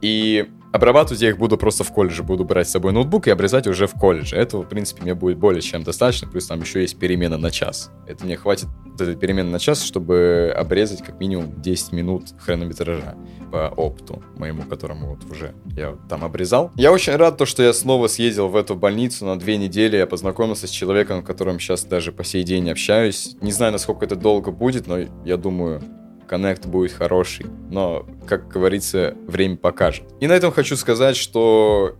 И 0.00 0.48
обрабатывать 0.72 1.22
я 1.22 1.28
их 1.28 1.38
буду 1.38 1.56
просто 1.56 1.84
в 1.84 1.92
колледже. 1.92 2.22
Буду 2.22 2.44
брать 2.44 2.68
с 2.68 2.72
собой 2.72 2.92
ноутбук 2.92 3.28
и 3.28 3.30
обрезать 3.30 3.66
уже 3.66 3.86
в 3.86 3.92
колледже. 3.92 4.36
Этого, 4.36 4.62
в 4.62 4.68
принципе, 4.68 5.02
мне 5.02 5.14
будет 5.14 5.38
более 5.38 5.62
чем 5.62 5.82
достаточно. 5.82 6.28
Плюс 6.28 6.46
там 6.46 6.60
еще 6.60 6.80
есть 6.80 6.98
перемена 6.98 7.38
на 7.38 7.50
час. 7.50 7.90
Это 8.06 8.24
мне 8.24 8.36
хватит 8.36 8.68
этой 8.94 9.16
перемены 9.16 9.50
на 9.50 9.58
час, 9.58 9.82
чтобы 9.82 10.52
обрезать 10.56 11.02
как 11.02 11.18
минимум 11.18 11.60
10 11.60 11.92
минут 11.92 12.28
хронометража 12.38 13.16
по 13.50 13.68
опту 13.68 14.22
моему, 14.36 14.62
которому 14.62 15.10
вот 15.10 15.30
уже 15.30 15.54
я 15.76 15.96
там 16.08 16.24
обрезал. 16.24 16.70
Я 16.76 16.92
очень 16.92 17.14
рад, 17.16 17.36
то, 17.36 17.46
что 17.46 17.62
я 17.62 17.72
снова 17.72 18.06
съездил 18.06 18.48
в 18.48 18.56
эту 18.56 18.74
больницу 18.74 19.24
на 19.24 19.38
две 19.38 19.56
недели. 19.56 19.96
Я 19.96 20.06
познакомился 20.06 20.66
с 20.66 20.70
человеком, 20.70 21.22
с 21.22 21.26
которым 21.26 21.58
сейчас 21.58 21.84
даже 21.84 22.12
по 22.12 22.24
сей 22.24 22.44
день 22.44 22.70
общаюсь. 22.70 23.36
Не 23.40 23.52
знаю, 23.52 23.72
насколько 23.72 24.04
это 24.04 24.16
долго 24.16 24.50
будет, 24.50 24.86
но 24.86 24.98
я 25.24 25.36
думаю, 25.36 25.82
коннект 26.26 26.66
будет 26.66 26.92
хороший. 26.92 27.46
Но, 27.70 28.06
как 28.26 28.48
говорится, 28.48 29.14
время 29.26 29.56
покажет. 29.56 30.04
И 30.20 30.26
на 30.26 30.32
этом 30.32 30.52
хочу 30.52 30.76
сказать, 30.76 31.16
что 31.16 31.96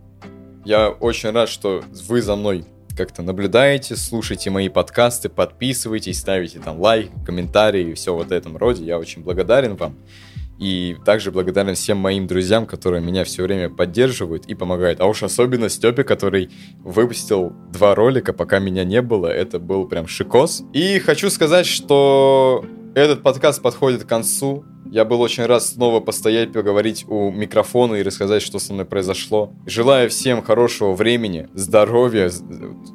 я 0.65 0.89
очень 0.89 1.31
рад, 1.31 1.49
что 1.49 1.83
вы 2.07 2.21
за 2.21 2.35
мной 2.35 2.65
как-то 2.95 3.21
наблюдаете, 3.21 3.95
слушаете 3.95 4.49
мои 4.49 4.69
подкасты, 4.69 5.29
подписывайтесь, 5.29 6.19
ставите 6.19 6.59
там 6.59 6.79
лайк, 6.79 7.09
комментарии 7.25 7.89
и 7.89 7.93
все 7.93 8.13
вот 8.13 8.27
в 8.27 8.31
этом 8.31 8.57
роде. 8.57 8.83
Я 8.83 8.99
очень 8.99 9.23
благодарен 9.23 9.75
вам. 9.75 9.97
И 10.59 10.95
также 11.03 11.31
благодарен 11.31 11.75
всем 11.75 11.97
моим 11.97 12.27
друзьям, 12.27 12.65
которые 12.65 13.01
меня 13.01 13.23
все 13.23 13.43
время 13.43 13.69
поддерживают 13.69 14.45
и 14.45 14.53
помогают. 14.53 15.01
А 15.01 15.07
уж 15.07 15.23
особенно 15.23 15.67
Степе, 15.67 16.03
который 16.03 16.51
выпустил 16.77 17.51
два 17.71 17.95
ролика, 17.95 18.33
пока 18.33 18.59
меня 18.59 18.83
не 18.83 19.01
было. 19.01 19.27
Это 19.27 19.59
был 19.59 19.87
прям 19.87 20.07
шикос. 20.07 20.63
И 20.71 20.99
хочу 20.99 21.29
сказать, 21.29 21.65
что 21.65 22.63
этот 22.95 23.23
подкаст 23.23 23.61
подходит 23.61 24.03
к 24.03 24.07
концу. 24.07 24.65
Я 24.85 25.05
был 25.05 25.21
очень 25.21 25.45
рад 25.45 25.63
снова 25.63 25.99
постоять, 25.99 26.53
поговорить 26.53 27.05
у 27.07 27.31
микрофона 27.31 27.95
и 27.95 28.03
рассказать, 28.03 28.43
что 28.43 28.59
со 28.59 28.73
мной 28.73 28.85
произошло. 28.85 29.51
Желаю 29.65 30.09
всем 30.09 30.43
хорошего 30.43 30.93
времени, 30.93 31.49
здоровья, 31.53 32.29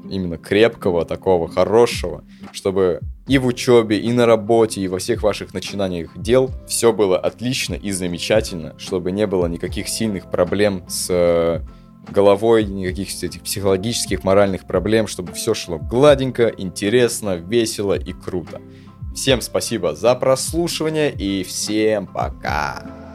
именно 0.08 0.38
крепкого 0.38 1.04
такого, 1.04 1.48
хорошего, 1.48 2.24
чтобы 2.52 3.00
и 3.26 3.38
в 3.38 3.46
учебе, 3.46 3.98
и 3.98 4.12
на 4.12 4.26
работе, 4.26 4.80
и 4.80 4.88
во 4.88 4.98
всех 4.98 5.22
ваших 5.22 5.52
начинаниях 5.52 6.10
дел 6.16 6.50
все 6.68 6.92
было 6.92 7.18
отлично 7.18 7.74
и 7.74 7.90
замечательно, 7.90 8.74
чтобы 8.78 9.10
не 9.10 9.26
было 9.26 9.46
никаких 9.46 9.88
сильных 9.88 10.30
проблем 10.30 10.84
с 10.88 11.08
э, 11.10 11.60
головой, 12.10 12.64
никаких 12.64 13.08
этих 13.22 13.42
психологических, 13.42 14.22
моральных 14.22 14.66
проблем, 14.66 15.08
чтобы 15.08 15.32
все 15.32 15.54
шло 15.54 15.78
гладенько, 15.78 16.46
интересно, 16.46 17.36
весело 17.36 17.94
и 17.94 18.12
круто. 18.12 18.60
Всем 19.18 19.40
спасибо 19.40 19.96
за 19.96 20.14
прослушивание 20.14 21.10
и 21.10 21.42
всем 21.42 22.06
пока. 22.06 23.07